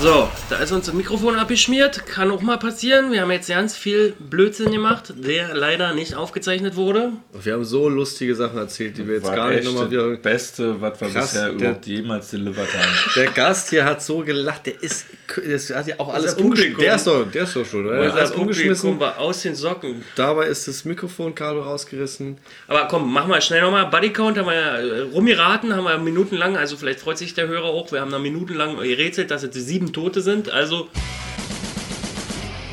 So, 0.00 0.28
da 0.50 0.58
ist 0.58 0.72
uns 0.72 0.84
das 0.86 0.94
Mikrofon 0.94 1.36
abgeschmiert. 1.36 2.06
Kann 2.06 2.30
auch 2.30 2.42
mal 2.42 2.58
passieren. 2.58 3.10
Wir 3.12 3.22
haben 3.22 3.30
jetzt 3.30 3.48
ganz 3.48 3.76
viel 3.76 4.12
Blödsinn 4.18 4.70
gemacht, 4.70 5.14
der 5.16 5.54
leider 5.54 5.94
nicht 5.94 6.14
aufgezeichnet 6.16 6.76
wurde. 6.76 7.12
Wir 7.32 7.54
haben 7.54 7.64
so 7.64 7.88
lustige 7.88 8.34
Sachen 8.34 8.58
erzählt, 8.58 8.98
die 8.98 9.06
wir 9.08 9.14
jetzt 9.14 9.24
War 9.26 9.36
gar 9.36 9.50
nicht 9.50 9.64
nochmal 9.64 9.90
wieder. 9.90 10.10
das 10.10 10.20
Beste, 10.20 10.80
was 10.82 11.00
wir 11.00 11.08
Krass, 11.08 11.32
bisher 11.32 11.44
der- 11.48 11.52
überhaupt 11.54 11.86
jemals 11.86 12.30
delivered 12.30 12.68
haben. 12.74 12.92
Der 13.16 13.26
Gast 13.30 13.70
hier 13.70 13.84
hat 13.86 14.02
so 14.02 14.18
gelacht, 14.18 14.66
der 14.66 14.82
ist. 14.82 15.06
Das 15.48 15.70
hat 15.70 15.86
ja 15.86 15.94
auch 15.98 16.12
alles 16.12 16.34
Unser 16.34 16.44
umgeschmissen. 16.44 16.78
Der 16.80 16.94
ist 16.96 17.06
doch, 17.06 17.30
der 17.30 17.42
ist 17.44 17.56
doch 17.56 17.64
schon, 17.64 17.86
oder? 17.86 18.00
Unser 18.12 18.36
umgeschmissen. 18.38 19.00
war 19.00 19.18
aus 19.18 19.42
den 19.42 19.54
Socken. 19.54 20.04
Dabei 20.14 20.46
ist 20.48 20.68
das 20.68 20.84
Mikrofonkabel 20.84 21.62
rausgerissen. 21.62 22.36
Aber 22.68 22.86
komm, 22.88 23.10
mach 23.12 23.26
mal 23.26 23.40
schnell 23.40 23.62
nochmal. 23.62 23.86
Bodycount 23.86 24.36
haben 24.36 24.46
wir 24.46 24.54
ja 24.54 24.76
äh, 24.78 25.00
rumgeraten, 25.00 25.74
haben 25.74 25.84
wir 25.84 25.96
minutenlang, 25.98 26.56
also 26.56 26.76
vielleicht 26.76 27.00
freut 27.00 27.16
sich 27.18 27.32
der 27.34 27.48
Hörer 27.48 27.64
auch, 27.64 27.90
wir 27.92 28.00
haben 28.02 28.10
da 28.10 28.18
minutenlang 28.18 28.76
gerätselt, 28.76 29.30
dass 29.30 29.42
es 29.42 29.54
sieben 29.54 29.92
Tote 29.92 30.20
sind. 30.20 30.33
Also 30.52 30.88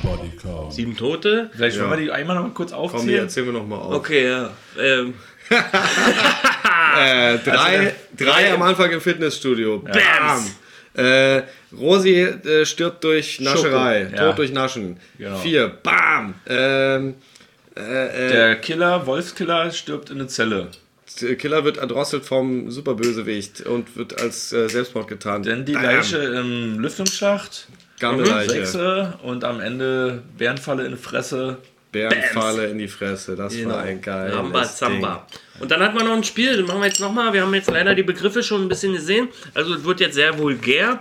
Body 0.03 0.31
Count. 0.41 0.73
sieben 0.73 0.95
Tote. 0.97 1.49
Vielleicht 1.53 1.77
Ja. 1.77 1.83
wollen 1.83 1.91
wir 1.99 2.05
die 2.05 2.11
einmal 2.11 2.35
noch 2.35 2.43
mal 2.43 2.49
kurz 2.53 2.71
Komm, 2.71 2.89
die 2.89 2.95
aufzählen. 2.95 3.19
erzählen 3.23 3.45
wir 3.47 3.53
nochmal 3.53 3.79
auf. 3.79 3.93
Okay, 3.95 4.27
ja. 4.29 4.49
Ähm, 4.79 5.13
Äh, 6.97 7.37
drei, 7.45 7.93
drei 8.17 8.53
am 8.53 8.61
Anfang 8.61 8.91
im 8.91 9.01
Fitnessstudio. 9.01 9.79
Bam! 9.79 9.93
Bams. 9.93 10.55
Äh, 10.93 11.43
Rosi 11.77 12.15
äh, 12.21 12.65
stirbt 12.65 13.03
durch 13.03 13.39
Nascherei. 13.39 14.09
Ja. 14.15 14.31
durch 14.33 14.51
Naschen. 14.51 14.97
Genau. 15.17 15.37
Vier. 15.37 15.67
Bam! 15.69 16.33
Ähm, 16.47 17.15
äh, 17.77 17.81
äh, 18.27 18.31
Der 18.31 18.55
Killer, 18.57 19.05
Wolfskiller, 19.05 19.71
stirbt 19.71 20.09
in 20.09 20.17
eine 20.19 20.27
Zelle. 20.27 20.67
Killer 21.37 21.63
wird 21.63 21.77
erdrosselt 21.77 22.25
vom 22.25 22.69
Superbösewicht 22.71 23.61
und 23.61 23.95
wird 23.95 24.21
als 24.21 24.51
äh, 24.53 24.67
Selbstmord 24.69 25.07
getan. 25.07 25.43
Dann 25.43 25.65
die 25.65 25.73
Bam. 25.73 25.83
Leiche 25.83 26.17
im 26.17 26.79
Lüftungsschacht. 26.79 27.67
Gammelleiche. 27.99 28.49
Sechse 28.51 29.13
und 29.23 29.43
am 29.43 29.59
Ende 29.59 30.23
Bärenfalle 30.37 30.85
in 30.85 30.91
die 30.91 30.97
Fresse. 30.97 31.57
Bärenfalle 31.91 32.67
in 32.67 32.77
die 32.77 32.87
Fresse. 32.87 33.35
Das 33.35 33.53
Genau. 33.53 33.75
war 33.75 33.81
ein 33.81 34.01
geiles 34.01 34.35
Ramba 34.35 34.61
Ding. 34.61 34.69
Zamba. 34.69 35.27
Und 35.59 35.69
dann 35.71 35.81
hat 35.81 35.93
man 35.93 36.05
noch 36.05 36.13
ein 36.15 36.23
Spiel, 36.23 36.57
das 36.57 36.65
machen 36.67 36.79
wir 36.79 36.87
jetzt 36.87 36.99
nochmal. 37.01 37.33
Wir 37.33 37.41
haben 37.41 37.53
jetzt 37.53 37.69
leider 37.69 37.93
die 37.93 38.03
Begriffe 38.03 38.41
schon 38.41 38.61
ein 38.63 38.69
bisschen 38.69 38.93
gesehen. 38.93 39.27
Also 39.53 39.75
es 39.75 39.83
wird 39.83 39.99
jetzt 39.99 40.15
sehr 40.15 40.37
vulgär. 40.39 40.99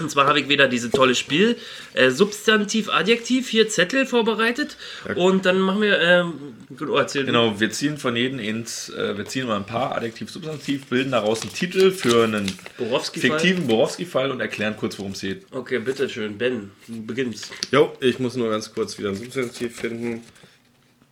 Und 0.00 0.10
zwar 0.10 0.26
habe 0.26 0.40
ich 0.40 0.48
wieder 0.48 0.68
dieses 0.68 0.90
tolle 0.90 1.14
Spiel. 1.14 1.56
Äh, 1.94 2.10
Substantiv, 2.10 2.88
Adjektiv, 2.88 3.48
hier 3.48 3.68
Zettel 3.68 4.06
vorbereitet. 4.06 4.76
Und 5.14 5.46
dann 5.46 5.58
machen 5.58 5.82
wir. 5.82 6.00
Ähm, 6.00 6.32
oh, 6.80 6.96
erzähl. 6.96 7.24
Genau, 7.24 7.58
wir 7.60 7.70
ziehen 7.70 7.98
von 7.98 8.16
jedem 8.16 8.38
ins, 8.38 8.90
äh, 8.90 9.16
wir 9.16 9.24
ziehen 9.26 9.46
mal 9.46 9.56
ein 9.56 9.66
paar 9.66 9.96
Adjektiv, 9.96 10.30
Substantiv, 10.30 10.86
bilden 10.86 11.12
daraus 11.12 11.42
einen 11.42 11.52
Titel 11.52 11.90
für 11.90 12.24
einen 12.24 12.50
Borowski-Fall. 12.78 13.38
fiktiven 13.38 13.66
Borowski-Fall 13.66 14.30
und 14.30 14.40
erklären 14.40 14.76
kurz, 14.76 14.98
worum 14.98 15.12
es 15.12 15.20
geht. 15.20 15.46
Okay, 15.50 15.78
bitteschön. 15.78 16.38
Ben, 16.38 16.70
du 16.86 17.04
beginnst. 17.04 17.50
Jo, 17.70 17.92
ich 18.00 18.18
muss 18.18 18.36
nur 18.36 18.50
ganz 18.50 18.72
kurz 18.72 18.98
wieder 18.98 19.10
ein 19.10 19.16
Substantiv 19.16 19.76
finden. 19.76 20.22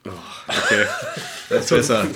Oh, 0.04 0.10
okay, 0.48 0.84
das 1.48 1.64
ist 1.64 1.70
besser. 1.70 2.06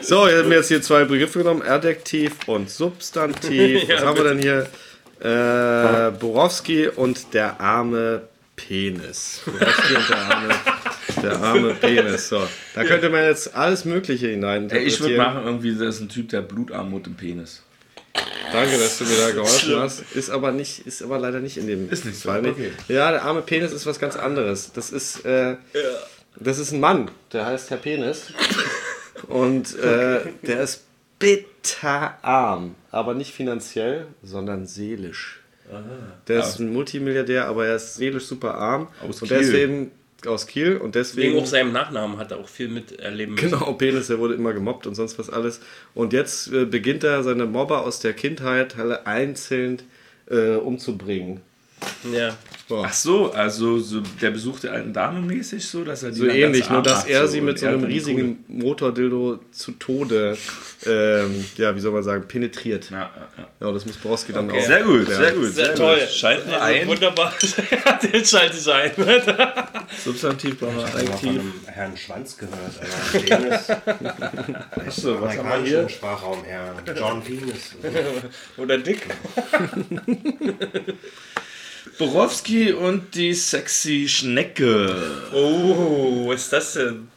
So, 0.00 0.26
ich 0.26 0.34
habe 0.34 0.44
mir 0.44 0.56
jetzt 0.56 0.68
hier 0.68 0.80
zwei 0.80 1.04
Begriffe 1.04 1.40
genommen: 1.40 1.62
Adjektiv 1.62 2.32
und 2.46 2.70
Substantiv. 2.70 3.88
Was 3.88 4.02
haben 4.02 4.16
wir 4.16 4.24
denn 4.24 4.38
hier? 4.38 4.66
Äh, 5.20 6.10
Borowski 6.18 6.88
und 6.88 7.32
der 7.34 7.60
arme 7.60 8.22
Penis. 8.54 9.40
Borowski 9.44 9.94
und 9.96 10.08
der 10.08 10.18
arme, 10.18 10.54
der 11.22 11.40
arme 11.40 11.74
Penis. 11.74 12.28
So, 12.28 12.46
da 12.74 12.84
könnte 12.84 13.08
man 13.08 13.24
jetzt 13.24 13.54
alles 13.54 13.84
Mögliche 13.84 14.28
hinein. 14.28 14.70
Äh, 14.70 14.78
ich 14.80 15.00
würde 15.00 15.16
machen, 15.16 15.42
irgendwie, 15.44 15.74
das 15.74 15.96
ist 15.96 16.00
ein 16.02 16.08
Typ, 16.08 16.28
der 16.28 16.42
Blutarmut 16.42 17.06
im 17.06 17.14
Penis. 17.14 17.62
Danke, 18.52 18.78
dass 18.78 18.98
du 18.98 19.04
mir 19.04 19.18
da 19.18 19.30
geholfen 19.30 19.76
hast. 19.76 20.02
Ist 20.14 20.30
aber 20.30 20.52
nicht, 20.52 20.86
ist 20.86 21.02
aber 21.02 21.18
leider 21.18 21.40
nicht 21.40 21.56
in 21.56 21.66
dem 21.66 21.90
Ist 21.90 22.04
nicht 22.04 22.18
so, 22.18 22.30
okay. 22.30 22.72
Ja, 22.88 23.10
der 23.10 23.22
arme 23.22 23.42
Penis 23.42 23.72
ist 23.72 23.86
was 23.86 23.98
ganz 23.98 24.16
anderes. 24.16 24.72
Das 24.72 24.90
ist, 24.90 25.24
äh, 25.24 25.56
das 26.38 26.58
ist 26.58 26.72
ein 26.72 26.80
Mann, 26.80 27.10
der 27.32 27.46
heißt 27.46 27.70
Herr 27.70 27.78
Penis. 27.78 28.32
Und 29.28 29.78
äh, 29.78 30.20
der 30.42 30.60
ist 30.60 30.85
bitterarm, 31.18 32.74
aber 32.90 33.14
nicht 33.14 33.32
finanziell, 33.32 34.06
sondern 34.22 34.66
seelisch. 34.66 35.40
Der 36.28 36.40
ist 36.40 36.60
ein 36.60 36.72
Multimilliardär, 36.72 37.46
aber 37.46 37.66
er 37.66 37.76
ist 37.76 37.96
seelisch 37.96 38.26
super 38.26 38.54
arm. 38.54 38.88
Aus 39.02 39.20
und 39.22 39.28
Kiel. 39.28 39.38
deswegen 39.38 39.90
aus 40.26 40.46
Kiel 40.46 40.76
und 40.76 40.94
deswegen 40.94 41.34
Wegen 41.34 41.42
auch 41.42 41.46
seinem 41.46 41.72
Nachnamen 41.72 42.18
hat 42.18 42.30
er 42.30 42.38
auch 42.38 42.48
viel 42.48 42.68
miterleben 42.68 43.34
müssen. 43.34 43.50
Genau, 43.50 43.72
Penis, 43.72 44.06
der 44.08 44.18
wurde 44.18 44.34
immer 44.34 44.52
gemobbt 44.52 44.86
und 44.86 44.94
sonst 44.94 45.18
was 45.18 45.30
alles. 45.30 45.60
Und 45.94 46.12
jetzt 46.12 46.52
äh, 46.52 46.64
beginnt 46.64 47.04
er 47.04 47.22
seine 47.22 47.46
Mobber 47.46 47.82
aus 47.82 48.00
der 48.00 48.12
Kindheit 48.12 48.78
alle 48.78 49.06
einzeln 49.06 49.82
äh, 50.30 50.54
umzubringen. 50.54 51.40
Ja. 52.12 52.36
Ach 52.68 52.92
so, 52.92 53.30
also 53.32 53.78
so 53.78 54.00
der 54.20 54.32
Besuch 54.32 54.58
der 54.58 54.72
alten 54.72 54.92
Dame 54.92 55.20
mäßig 55.20 55.64
so, 55.68 55.84
dass 55.84 56.02
er 56.02 56.10
die 56.10 56.16
So 56.18 56.26
dann 56.26 56.34
ähnlich, 56.34 56.62
ganz 56.62 56.70
nur 56.72 56.82
dass 56.82 57.04
er 57.04 57.28
sie 57.28 57.40
mit 57.40 57.60
so 57.60 57.66
einem 57.66 57.84
riesigen 57.84 58.44
Motordildo 58.48 59.38
zu 59.52 59.70
Tode, 59.72 60.36
ähm, 60.84 61.44
ja, 61.56 61.76
wie 61.76 61.80
soll 61.80 61.92
man 61.92 62.02
sagen, 62.02 62.26
penetriert. 62.26 62.90
Ja, 62.90 62.98
ja, 62.98 63.28
ja. 63.38 63.48
Ja, 63.68 63.72
das 63.72 63.86
muss 63.86 63.96
Borowski 63.96 64.32
dann 64.32 64.50
Okay. 64.50 64.58
auch. 64.60 64.66
Sehr 64.66 64.82
gut, 64.82 65.06
sehr 65.08 65.32
gut, 65.32 65.44
Sehr 65.52 65.64
sehr, 65.66 65.74
toll. 65.76 65.98
gut. 66.00 66.08
Schalten 66.10 66.50
Also 66.50 66.60
ein. 66.60 66.88
Wunderbar. 66.88 67.32
Den 68.12 68.24
schalte 68.24 68.56
ich 68.58 68.72
ein. 68.72 68.90
Substantiv 70.04 70.58
brauchen 70.58 70.76
wir 70.76 70.82
Ich 70.86 70.92
habe 70.92 70.98
von 71.04 71.12
Adjektiv. 71.14 71.28
einem 71.40 71.52
Herrn 71.66 71.96
Schwanz 71.96 72.36
gehört, 72.36 72.58
aber 72.80 73.20
Penis. 73.20 73.70
Achso, 74.86 75.20
was 75.22 75.38
haben 75.38 75.48
wir 75.62 75.68
hier? 75.68 75.88
Sprachraum 75.88 76.44
eher 76.44 76.74
John 76.96 77.22
Penis. 77.22 77.76
Oder 78.56 78.78
dick. 78.78 79.06
Borowski 81.98 82.72
und 82.72 83.14
die 83.14 83.32
sexy 83.32 84.06
Schnecke. 84.08 84.94
Oh, 85.32 86.28
was 86.28 86.42
ist 86.42 86.52
das 86.52 86.72
denn? 86.74 87.08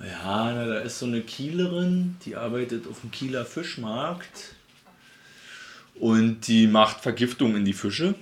Ja, 0.00 0.52
na, 0.54 0.66
da 0.66 0.78
ist 0.80 1.00
so 1.00 1.06
eine 1.06 1.22
Kielerin, 1.22 2.16
die 2.24 2.36
arbeitet 2.36 2.86
auf 2.86 3.00
dem 3.00 3.10
Kieler 3.10 3.44
Fischmarkt 3.44 4.54
und 5.96 6.46
die 6.46 6.68
macht 6.68 7.00
Vergiftung 7.00 7.56
in 7.56 7.64
die 7.64 7.72
Fische. 7.72 8.14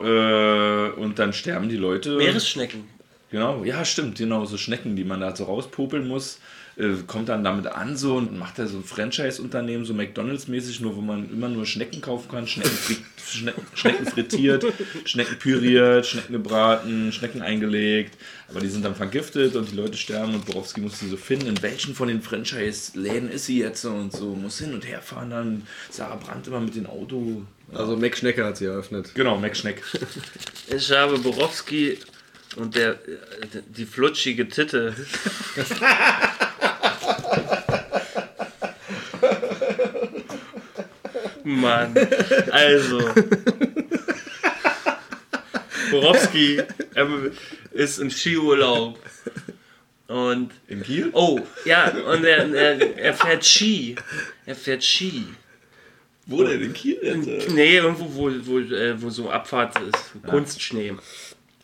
Äh, 0.00 0.90
und 0.90 1.18
dann 1.20 1.32
sterben 1.32 1.68
die 1.68 1.76
Leute. 1.76 2.16
Meeresschnecken. 2.16 2.84
Genau, 3.30 3.62
ja, 3.62 3.84
stimmt, 3.84 4.18
genau, 4.18 4.44
so 4.46 4.56
Schnecken, 4.56 4.96
die 4.96 5.04
man 5.04 5.20
da 5.20 5.36
so 5.36 5.44
rauspopeln 5.44 6.08
muss. 6.08 6.40
Äh, 6.78 6.94
kommt 7.08 7.28
dann 7.28 7.42
damit 7.42 7.66
an 7.66 7.96
so 7.96 8.14
und 8.16 8.38
macht 8.38 8.58
da 8.60 8.68
so 8.68 8.76
ein 8.78 8.84
Franchise-Unternehmen, 8.84 9.84
so 9.84 9.94
McDonalds-mäßig, 9.94 10.80
nur 10.80 10.94
wo 10.94 11.00
man 11.00 11.28
immer 11.32 11.48
nur 11.48 11.66
Schnecken 11.66 12.00
kaufen 12.00 12.28
kann. 12.30 12.46
Schnecken, 12.46 12.70
fri- 12.70 12.96
Schnecken, 13.28 13.62
Schnecken 13.74 14.06
frittiert, 14.06 14.64
Schnecken 15.04 15.38
püriert, 15.40 16.06
Schnecken 16.06 16.32
gebraten, 16.34 17.10
Schnecken 17.12 17.42
eingelegt. 17.42 18.16
Aber 18.48 18.60
die 18.60 18.68
sind 18.68 18.84
dann 18.84 18.94
vergiftet 18.94 19.56
und 19.56 19.72
die 19.72 19.76
Leute 19.76 19.96
sterben 19.96 20.34
und 20.34 20.46
Borowski 20.46 20.80
muss 20.80 21.00
die 21.00 21.08
so 21.08 21.16
finden. 21.16 21.48
In 21.48 21.62
welchen 21.62 21.96
von 21.96 22.06
den 22.06 22.22
Franchise-Läden 22.22 23.28
ist 23.28 23.46
sie 23.46 23.58
jetzt 23.58 23.84
und 23.84 24.12
so, 24.12 24.34
muss 24.36 24.58
hin 24.60 24.72
und 24.72 24.86
her 24.86 25.02
fahren. 25.02 25.30
Dann 25.30 25.66
Sarah 25.90 26.14
Brandt 26.14 26.46
immer 26.46 26.60
mit 26.60 26.76
dem 26.76 26.86
Auto. 26.86 27.42
Also 27.74 27.96
Mac 27.96 28.16
Schnecke 28.16 28.44
hat 28.44 28.56
sie 28.56 28.66
eröffnet. 28.66 29.10
Genau, 29.14 29.36
Mac 29.36 29.56
Schneck. 29.56 29.82
Ich 30.70 30.92
habe 30.92 31.18
Borowski 31.18 31.98
und 32.56 32.76
der, 32.76 32.92
äh, 32.92 32.96
die 33.76 33.84
flutschige 33.86 34.48
Titte. 34.48 34.94
Mann, 41.48 41.96
also. 42.50 43.00
Borowski 45.90 46.60
ähm, 46.94 47.32
ist 47.72 47.98
im 47.98 48.10
Skiurlaub. 48.10 48.98
Und. 50.06 50.52
In 50.68 50.82
Kiel? 50.82 51.10
Oh, 51.12 51.40
ja, 51.64 51.90
und 51.90 52.24
er, 52.24 52.52
er, 52.54 52.98
er 52.98 53.14
fährt 53.14 53.44
Ski. 53.44 53.96
Er 54.46 54.54
fährt 54.54 54.84
Ski. 54.84 55.26
Wo 56.26 56.44
denn 56.44 56.62
in 56.62 56.74
Kiel? 56.74 56.98
Jetzt? 57.02 57.50
Nee, 57.50 57.76
irgendwo, 57.76 58.14
wo, 58.14 58.30
wo, 58.46 58.58
äh, 58.58 59.00
wo 59.00 59.08
so 59.08 59.30
Abfahrt 59.30 59.78
ist. 59.80 60.12
Kunstschnee. 60.26 60.94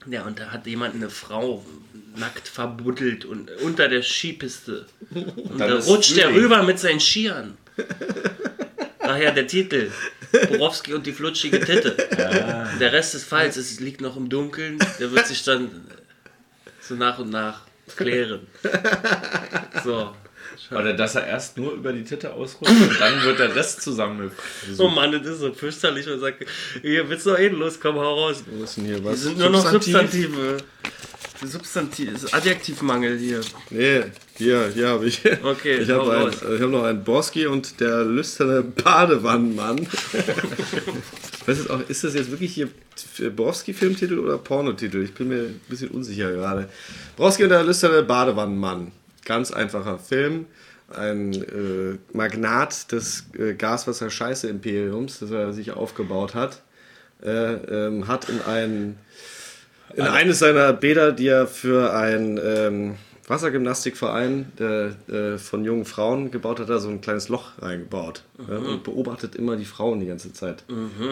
Ja, 0.07 0.25
und 0.25 0.39
da 0.39 0.53
hat 0.53 0.67
jemand 0.67 0.95
eine 0.95 1.11
Frau 1.11 1.65
nackt 2.17 2.49
verbuddelt 2.49 3.25
und 3.25 3.51
unter 3.63 3.89
der 3.89 4.03
Skipiste. 4.03 4.87
Und 5.15 5.59
dann 5.59 5.71
da 5.71 5.79
rutscht 5.79 6.17
er 6.17 6.33
rüber 6.33 6.63
mit 6.63 6.79
seinen 6.79 7.01
Skiern. 7.01 7.57
Daher 9.15 9.31
der 9.31 9.47
Titel. 9.47 9.93
Borowski 10.49 10.93
und 10.93 11.07
die 11.07 11.13
flutschige 11.13 11.61
Titte. 11.61 11.93
Der 12.81 12.93
Rest 12.93 13.15
des 13.15 13.23
Falls, 13.23 13.57
es 13.57 13.79
liegt 13.79 14.01
noch 14.01 14.17
im 14.17 14.29
Dunkeln. 14.29 14.79
Der 14.99 15.13
wird 15.13 15.29
sich 15.29 15.45
dann 15.45 15.87
so 16.81 16.97
nach 16.97 17.21
und 17.21 17.31
nach 17.31 17.61
klären. 17.97 18.41
So. 19.85 20.13
Oder 20.73 20.95
dass 20.95 21.15
er 21.15 21.29
erst 21.29 21.57
nur 21.59 21.75
über 21.75 21.93
die 21.93 22.03
Titte 22.03 22.33
ausrutscht 22.33 22.73
und 22.73 23.01
dann 23.01 23.23
wird 23.23 23.39
der 23.39 23.55
Rest 23.55 23.83
zusammen. 23.83 24.33
Oh 24.79 24.89
Mann, 24.89 25.13
das 25.13 25.27
ist 25.27 25.39
so 25.41 25.53
fürchterlich. 25.53 26.07
Man 26.07 26.19
sagt, 26.19 26.45
hier 26.83 27.09
willst 27.09 27.27
du 27.27 27.31
noch 27.31 27.39
hin, 27.39 27.55
los, 27.55 27.79
komm, 27.81 27.97
hau 27.97 28.15
raus. 28.15 28.43
Wo 28.47 28.65
ist 28.65 28.77
denn 28.77 28.87
hier 28.87 29.05
was? 29.05 29.21
sind 29.21 29.39
nur 29.39 29.51
noch 29.51 29.71
Substantiv. 29.71 30.27
Substantive. 30.27 30.57
Substantiv, 31.47 32.33
Adjektivmangel 32.33 33.19
hier. 33.19 33.41
Nee, 33.71 34.05
hier, 34.37 34.71
hier 34.75 34.89
habe 34.89 35.07
ich. 35.07 35.21
Okay, 35.43 35.79
ich 35.79 35.91
habe 35.91 36.17
ein, 36.17 36.29
ich 36.29 36.61
hab 36.61 36.71
noch 36.71 36.85
einen 36.85 37.05
Borski 37.05 37.47
und 37.47 37.81
der 37.81 38.05
lüsterne 38.05 38.63
Badewannenmann. 38.63 39.79
Weiß 41.47 41.59
jetzt 41.59 41.71
auch, 41.71 41.81
ist 41.89 42.05
das 42.05 42.15
jetzt 42.15 42.31
wirklich 42.31 42.55
hier 42.55 42.69
Borowski-Filmtitel 43.31 44.19
oder 44.19 44.39
Pornotitel? 44.39 45.03
Ich 45.03 45.15
bin 45.15 45.29
mir 45.29 45.43
ein 45.43 45.61
bisschen 45.69 45.91
unsicher 45.91 46.33
gerade. 46.33 46.69
Borowski 47.17 47.45
und 47.45 47.51
der 47.51 47.65
lüsterne 47.65 48.03
Badewannenmann. 48.03 48.93
Ganz 49.25 49.51
einfacher 49.51 49.99
Film. 49.99 50.47
Ein 50.95 51.33
äh, 51.33 51.99
Magnat 52.13 52.93
des 52.93 53.25
äh, 53.39 53.55
Gaswasser-Scheiße-Imperiums, 53.55 55.19
das 55.21 55.31
er 55.31 55.53
sich 55.53 55.73
aufgebaut 55.73 56.35
hat, 56.35 56.63
äh, 57.23 57.55
ähm, 57.55 58.07
hat 58.07 58.29
in 58.29 58.41
ein 58.43 58.99
in 59.95 60.03
eines 60.03 60.39
seiner 60.39 60.73
Bäder, 60.73 61.13
die 61.13 61.29
er 61.29 61.47
für 61.47 61.93
einen 61.95 62.41
ähm, 62.43 62.95
Wassergymnastikverein 63.27 64.53
der, 64.59 64.97
äh, 65.09 65.39
von 65.39 65.65
jungen 65.65 65.85
Frauen 65.85 66.31
gebaut 66.31 66.61
hat, 66.61 66.69
da 66.69 66.79
so 66.79 66.89
ein 66.89 67.01
kleines 67.01 67.29
Loch 67.29 67.53
reingebaut. 67.59 68.23
Ja, 68.49 68.59
und 68.59 68.83
beobachtet 68.83 69.35
immer 69.35 69.57
die 69.57 69.65
Frauen 69.65 70.01
die 70.01 70.07
ganze 70.07 70.33
Zeit 70.33 70.65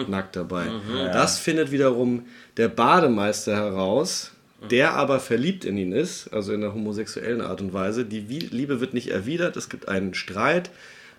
nackt 0.07 0.35
dabei. 0.35 0.67
Das 1.11 1.39
findet 1.39 1.71
wiederum 1.71 2.25
der 2.57 2.67
Bademeister 2.67 3.55
heraus, 3.55 4.31
der 4.69 4.93
aber 4.93 5.19
verliebt 5.19 5.65
in 5.65 5.77
ihn 5.77 5.91
ist, 5.91 6.31
also 6.33 6.53
in 6.53 6.63
einer 6.63 6.73
homosexuellen 6.73 7.41
Art 7.41 7.61
und 7.61 7.73
Weise. 7.73 8.05
Die 8.05 8.19
Liebe 8.19 8.79
wird 8.79 8.93
nicht 8.93 9.09
erwidert, 9.09 9.57
es 9.57 9.69
gibt 9.69 9.87
einen 9.87 10.13
Streit, 10.13 10.69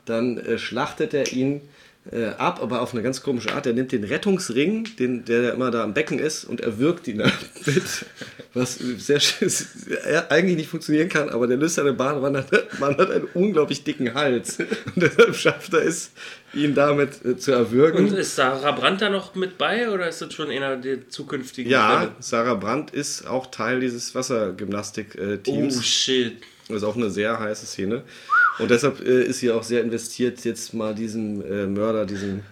dann 0.04 0.38
äh, 0.38 0.58
schlachtet 0.58 1.14
er 1.14 1.32
ihn 1.32 1.60
äh, 2.12 2.26
ab, 2.36 2.60
aber 2.62 2.82
auf 2.82 2.92
eine 2.92 3.02
ganz 3.02 3.22
komische 3.22 3.54
Art. 3.54 3.66
Er 3.66 3.72
nimmt 3.72 3.92
den 3.92 4.04
Rettungsring, 4.04 4.88
den, 4.98 5.24
der 5.24 5.54
immer 5.54 5.70
da 5.70 5.82
am 5.82 5.94
Becken 5.94 6.18
ist, 6.18 6.44
und 6.44 6.60
erwürgt 6.60 7.08
ihn 7.08 7.18
damit. 7.64 8.06
Was 8.52 8.74
sehr 8.74 9.20
schön, 9.20 9.50
eigentlich 10.28 10.56
nicht 10.56 10.68
funktionieren 10.68 11.08
kann, 11.08 11.30
aber 11.30 11.46
der 11.46 11.56
lüsterne 11.56 11.94
Bademann 11.94 12.36
hat, 12.36 12.78
Mann 12.78 12.96
hat 12.98 13.10
einen 13.10 13.26
unglaublich 13.32 13.84
dicken 13.84 14.12
Hals. 14.14 14.58
Und 14.58 14.68
deshalb 14.96 15.34
schafft 15.34 15.72
er 15.72 15.82
es, 15.82 16.12
ihn 16.52 16.74
damit 16.74 17.24
äh, 17.24 17.38
zu 17.38 17.52
erwürgen. 17.52 18.08
Und 18.08 18.18
ist 18.18 18.36
Sarah 18.36 18.72
Brandt 18.72 19.00
da 19.00 19.08
noch 19.08 19.34
mit 19.34 19.56
bei 19.56 19.90
oder 19.90 20.08
ist 20.08 20.20
das 20.20 20.34
schon 20.34 20.50
einer 20.50 20.76
der 20.76 21.08
zukünftigen? 21.08 21.70
ja, 21.70 22.14
Sarah 22.20 22.54
Brandt 22.54 22.90
ist 22.90 23.26
auch 23.26 23.46
Teil 23.46 23.80
dieses 23.80 24.14
Wassergymnastik-Teams. 24.14 25.78
Oh 25.78 25.82
shit. 25.82 26.36
Das 26.68 26.78
ist 26.78 26.84
auch 26.84 26.96
eine 26.96 27.10
sehr 27.10 27.38
heiße 27.38 27.66
Szene. 27.66 28.02
Und 28.58 28.70
deshalb 28.70 29.00
äh, 29.00 29.24
ist 29.24 29.40
sie 29.40 29.50
auch 29.50 29.62
sehr 29.62 29.82
investiert, 29.82 30.44
jetzt 30.44 30.72
mal 30.74 30.94
diesem 30.94 31.42
äh, 31.42 31.66
Mörder, 31.66 32.06
diesem 32.06 32.42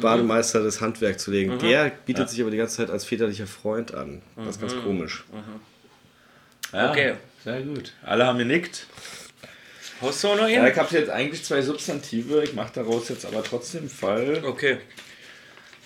Bademeister 0.00 0.62
das 0.62 0.80
Handwerk 0.80 1.18
zu 1.18 1.32
legen. 1.32 1.54
Mhm. 1.54 1.58
Der 1.58 1.90
bietet 2.06 2.30
sich 2.30 2.40
aber 2.40 2.50
die 2.50 2.56
ganze 2.56 2.76
Zeit 2.76 2.90
als 2.90 3.04
väterlicher 3.04 3.48
Freund 3.48 3.92
an. 3.92 4.22
Das 4.36 4.54
ist 4.56 4.60
ganz 4.60 4.74
Mhm. 4.74 4.82
komisch. 4.84 5.24
Ja, 6.72 6.90
Okay. 6.90 7.14
Sehr 7.42 7.62
gut. 7.62 7.92
Alle 8.04 8.26
haben 8.26 8.38
genickt. 8.38 8.86
Hast 10.00 10.22
du 10.22 10.28
auch 10.28 10.36
noch 10.36 10.46
Ja, 10.48 10.62
einen? 10.62 10.72
ich 10.72 10.78
habe 10.78 10.94
jetzt 10.96 11.10
eigentlich 11.10 11.42
zwei 11.44 11.62
Substantive. 11.62 12.44
Ich 12.44 12.54
mache 12.54 12.70
daraus 12.74 13.08
jetzt 13.08 13.26
aber 13.26 13.42
trotzdem 13.42 13.88
Fall. 13.88 14.42
Okay. 14.44 14.76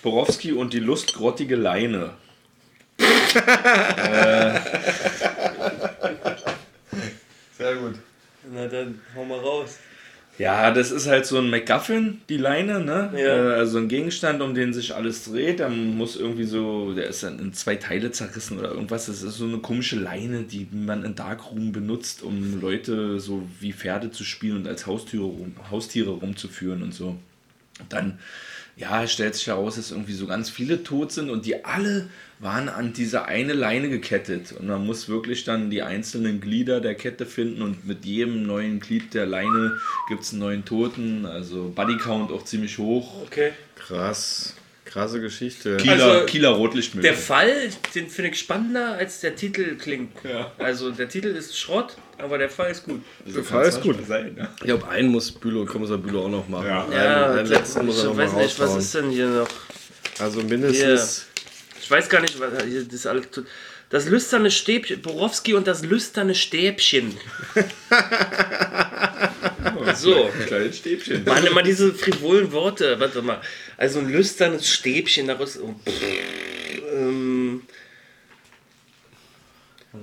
Borowski 0.03 0.51
und 0.51 0.73
die 0.73 0.79
lustgrottige 0.79 1.55
Leine. 1.55 2.11
Sehr 7.57 7.75
gut. 7.75 7.95
Na 8.53 8.67
dann, 8.67 8.99
hau 9.15 9.25
mal 9.25 9.39
raus. 9.39 9.77
Ja, 10.37 10.71
das 10.71 10.91
ist 10.91 11.07
halt 11.07 11.25
so 11.25 11.37
ein 11.37 11.49
MacGuffin, 11.49 12.19
die 12.27 12.35
Leine, 12.35 12.81
ne? 12.81 13.09
Ja. 13.15 13.53
Äh, 13.53 13.59
Also 13.59 13.77
ein 13.77 13.87
Gegenstand, 13.87 14.41
um 14.41 14.53
den 14.53 14.73
sich 14.73 14.93
alles 14.93 15.23
dreht. 15.23 15.61
Dann 15.61 15.95
muss 15.95 16.17
irgendwie 16.17 16.43
so, 16.43 16.93
der 16.93 17.07
ist 17.07 17.23
dann 17.23 17.39
in 17.39 17.53
zwei 17.53 17.77
Teile 17.77 18.11
zerrissen 18.11 18.59
oder 18.59 18.71
irgendwas. 18.71 19.05
Das 19.05 19.23
ist 19.23 19.37
so 19.37 19.45
eine 19.45 19.59
komische 19.59 19.95
Leine, 19.97 20.43
die 20.43 20.67
man 20.73 21.05
in 21.05 21.15
Darkroom 21.15 21.71
benutzt, 21.71 22.21
um 22.21 22.59
Leute 22.59 23.19
so 23.21 23.47
wie 23.61 23.71
Pferde 23.71 24.11
zu 24.11 24.25
spielen 24.25 24.57
und 24.57 24.67
als 24.67 24.85
Haustiere, 24.85 25.23
rum, 25.23 25.55
Haustiere 25.71 26.11
rumzuführen 26.11 26.83
und 26.83 26.93
so. 26.93 27.15
Dann, 27.87 28.19
ja, 28.77 29.07
stellt 29.07 29.35
sich 29.35 29.47
heraus, 29.47 29.75
dass 29.75 29.91
irgendwie 29.91 30.13
so 30.13 30.27
ganz 30.27 30.49
viele 30.49 30.83
tot 30.83 31.11
sind 31.11 31.29
und 31.29 31.45
die 31.45 31.63
alle 31.63 32.09
waren 32.39 32.67
an 32.67 32.91
diese 32.91 33.25
eine 33.25 33.53
Leine 33.53 33.89
gekettet. 33.89 34.51
Und 34.51 34.67
man 34.67 34.85
muss 34.85 35.07
wirklich 35.07 35.45
dann 35.45 35.69
die 35.69 35.81
einzelnen 35.81 36.41
Glieder 36.41 36.81
der 36.81 36.95
Kette 36.95 37.25
finden 37.25 37.61
und 37.61 37.87
mit 37.87 38.03
jedem 38.03 38.45
neuen 38.45 38.81
Glied 38.81 39.13
der 39.13 39.25
Leine 39.25 39.77
gibt 40.09 40.23
es 40.23 40.31
einen 40.31 40.41
neuen 40.41 40.65
Toten. 40.65 41.25
Also 41.25 41.71
Bodycount 41.73 42.31
auch 42.31 42.43
ziemlich 42.43 42.77
hoch. 42.77 43.23
Okay. 43.23 43.53
Krass. 43.75 44.55
Krasse 44.95 45.19
Geschichte. 45.19 45.75
Kieler, 45.75 46.05
Also, 46.05 46.25
Kieler 46.25 46.49
Rotlichtmühle. 46.51 47.05
Der 47.05 47.17
Fall, 47.17 47.51
den 47.93 48.07
finde 48.09 48.31
ich 48.31 48.39
spannender, 48.39 48.93
als 48.93 49.19
der 49.19 49.35
Titel 49.35 49.75
klingt. 49.75 50.13
Ja. 50.23 50.53
Also 50.57 50.89
der 50.89 51.09
Titel 51.09 51.27
ist 51.27 51.59
Schrott, 51.59 51.97
aber 52.17 52.37
der 52.37 52.49
Fall 52.49 52.71
ist 52.71 52.85
gut. 52.85 53.01
so 53.25 53.43
Fall 53.43 53.63
kann's 53.63 53.75
ist 53.75 53.81
gut. 53.83 53.97
Sein, 54.07 54.37
ja. 54.37 54.47
Ich 54.55 54.63
glaube, 54.63 54.87
einen 54.87 55.09
muss 55.09 55.33
Bülow, 55.33 55.65
Kommissar 55.65 55.97
Bülow 55.97 56.23
auch 56.23 56.29
noch 56.29 56.47
machen. 56.47 56.67
Ja. 56.67 56.83
Einen, 56.85 56.93
Ja, 56.93 57.31
einen 57.33 57.45
letzten 57.45 57.85
muss 57.85 57.97
er 57.97 58.03
ich 58.03 58.09
noch 58.11 58.17
weiß 58.17 58.33
nicht, 58.35 58.57
was 58.57 58.75
ist 58.77 58.95
denn 58.95 59.09
hier 59.09 59.27
noch? 59.27 59.49
Also 60.19 60.41
mindestens. 60.41 61.25
Ich 61.81 61.91
weiß 61.91 62.07
gar 62.07 62.21
nicht, 62.21 62.39
was 62.39 62.63
hier 62.63 62.85
das 62.85 62.93
ist 62.93 63.05
alles. 63.05 63.29
tut. 63.31 63.47
Das 63.89 64.07
lüsterne 64.07 64.49
Stäbchen, 64.49 65.01
Borowski 65.01 65.55
und 65.55 65.67
das 65.67 65.83
lüsterne 65.83 66.35
Stäbchen. 66.35 67.17
so. 69.93 70.29
Kleines 70.47 70.77
Stäbchen. 70.77 71.23
Mann, 71.25 71.45
immer 71.45 71.61
diese 71.61 71.93
frivolen 71.93 72.51
Worte. 72.51 72.99
Warte 72.99 73.21
mal. 73.21 73.41
Also 73.77 73.99
ein 73.99 74.09
lüsternes 74.09 74.67
Stäbchen 74.67 75.27
daraus. 75.27 75.59
Oh, 75.59 75.75
pff, 75.85 76.01
ähm, 76.95 77.34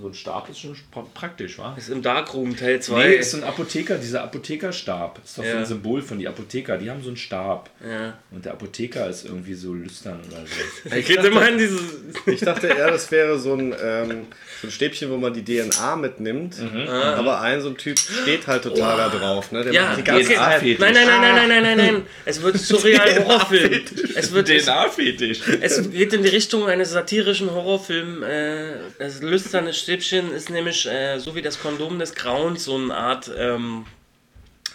So 0.01 0.09
ein 0.09 0.15
Stab 0.15 0.49
ist 0.51 0.61
schon 0.61 0.75
pra- 0.95 1.05
praktisch, 1.15 1.59
wa? 1.59 1.75
ist 1.77 1.89
im 1.91 2.03
Darkroom 2.03 2.57
Teil 2.57 2.81
2. 2.81 3.09
Nee, 3.09 3.15
ist 3.17 3.31
so 3.33 3.37
ein 3.39 3.45
Apotheker, 3.45 3.99
dieser 3.99 4.23
Apothekerstab. 4.25 5.21
Ist 5.25 5.39
doch 5.39 5.45
so 5.45 5.49
Ja. 5.51 5.59
ein 5.59 5.67
Symbol 5.67 6.03
von 6.03 6.19
die 6.19 6.27
Apotheker. 6.29 6.79
Die 6.79 6.91
haben 6.91 7.03
so 7.03 7.09
einen 7.09 7.17
Stab. 7.17 7.71
ja. 7.87 8.15
Und 8.31 8.45
der 8.45 8.53
Apotheker 8.53 9.09
ist 9.09 9.25
irgendwie 9.27 9.55
so 9.55 9.75
lüstern 9.75 10.21
oder 10.29 10.39
so. 10.47 10.91
Ich 10.97 11.07
geht 11.07 11.23
immer 11.25 11.49
in 11.49 11.59
dieses. 11.59 11.81
Ich 12.27 12.41
dachte 12.41 12.69
eher, 12.69 12.91
das 12.91 13.11
wäre 13.11 13.39
so 13.39 13.55
ein, 13.55 13.75
ähm, 13.83 14.27
so 14.61 14.69
ein 14.69 14.71
Stäbchen, 14.71 15.11
wo 15.11 15.17
man 15.17 15.35
die 15.35 15.45
DNA 15.45 15.97
mitnimmt. 15.97 16.57
Aber 16.89 17.41
ein 17.41 17.61
so 17.61 17.69
ein 17.69 17.77
Typ 17.77 17.99
steht 17.99 18.47
halt 18.47 18.63
total 18.63 18.97
da 18.97 19.09
drauf. 19.09 19.53
Ne? 19.53 19.65
Der 19.65 19.73
Ja, 19.73 19.87
macht 19.87 19.99
die 19.99 20.05
ganze 20.05 20.25
okay. 20.27 20.35
Zeit. 20.37 20.61
DNA-Fetisch. 20.61 20.79
Nein, 20.81 20.95
nein, 20.95 21.07
nein, 21.07 21.21
nein, 21.21 21.35
nein, 21.35 21.49
nein, 21.49 21.63
nein, 21.77 21.93
nein. 21.95 22.03
Es 22.25 22.41
wird 22.43 22.57
surreal 22.59 23.25
Horrorfilm. 23.25 23.83
Es 24.15 24.33
wird 24.33 24.49
DNA-Fetisch. 24.49 25.41
Es 25.61 25.91
geht 25.91 26.13
in 26.13 26.23
die 26.23 26.29
Richtung 26.29 26.67
eines 26.67 26.91
satirischen 26.93 27.51
Horrorfilms. 27.51 28.23
Äh, 28.23 28.73
das 28.99 29.21
lüsterne 29.23 29.73
Stäbchen 29.83 30.33
ist 30.33 30.51
nämlich 30.51 30.87
äh, 30.87 31.19
so 31.19 31.35
wie 31.35 31.43
das 31.43 31.61
Kondom 31.61 31.99
des 31.99 32.15
Grauens 32.15 32.65
so 32.65 32.77
eine 32.77 32.95
Art. 32.95 33.31
Ähm, 33.37 33.85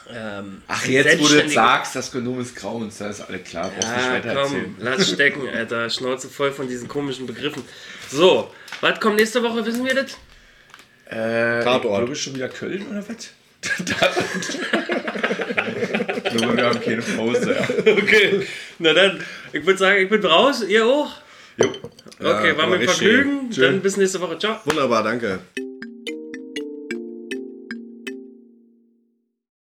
ähm, 0.10 0.62
Ach, 0.68 0.86
jetzt, 0.86 1.20
wo 1.20 1.28
du 1.28 1.50
sagst, 1.50 1.96
das 1.96 2.12
Genom 2.12 2.40
ist 2.40 2.56
grauens, 2.56 2.98
da 3.00 3.10
ist 3.10 3.22
alles 3.22 3.44
klar. 3.44 3.70
Brauchst 3.70 3.90
nicht 3.96 4.06
Ja, 4.06 4.14
weiter 4.14 4.34
komm, 4.36 4.44
erzählen. 4.56 4.76
lass 4.80 5.10
stecken, 5.12 5.50
Alter. 5.54 5.90
Schnauze 5.90 6.30
voll 6.30 6.52
von 6.52 6.68
diesen 6.68 6.88
komischen 6.88 7.26
Begriffen. 7.26 7.64
So, 8.10 8.50
was 8.80 9.00
kommt 9.02 9.18
nächste 9.18 9.44
Woche? 9.44 9.66
Wissen 9.66 9.84
wir 9.86 9.96
das? 9.96 10.18
Äh, 11.10 11.64
Tatort. 11.64 11.84
Ich 12.00 12.06
glaube 12.06 12.16
schon 12.16 12.36
wieder 12.36 12.50
Köln 12.50 12.86
oder 12.90 13.04
was? 13.08 13.30
Ich 16.24 16.34
glaube, 16.38 16.58
wir 16.58 16.66
haben 16.66 16.80
keine 16.82 17.02
Pause, 17.02 17.56
ja. 17.56 17.92
Okay, 17.94 18.48
na 18.80 18.94
dann, 18.94 19.24
ich 19.52 19.66
würde 19.66 19.78
sagen, 19.80 20.04
ich 20.04 20.10
bin 20.10 20.24
raus. 20.26 20.64
Ihr 20.64 20.86
auch? 20.86 21.10
Jo. 21.58 21.70
Okay, 22.20 22.50
Ja, 22.50 22.58
war 22.58 22.68
mir 22.68 22.80
richtig. 22.80 22.98
Vergnügen. 22.98 23.52
Tschö. 23.52 23.62
Dann 23.62 23.82
bis 23.82 23.98
nächste 23.98 24.20
Woche. 24.22 24.38
Ciao. 24.40 24.58
Wunderbar, 24.66 25.04
danke. 25.04 25.40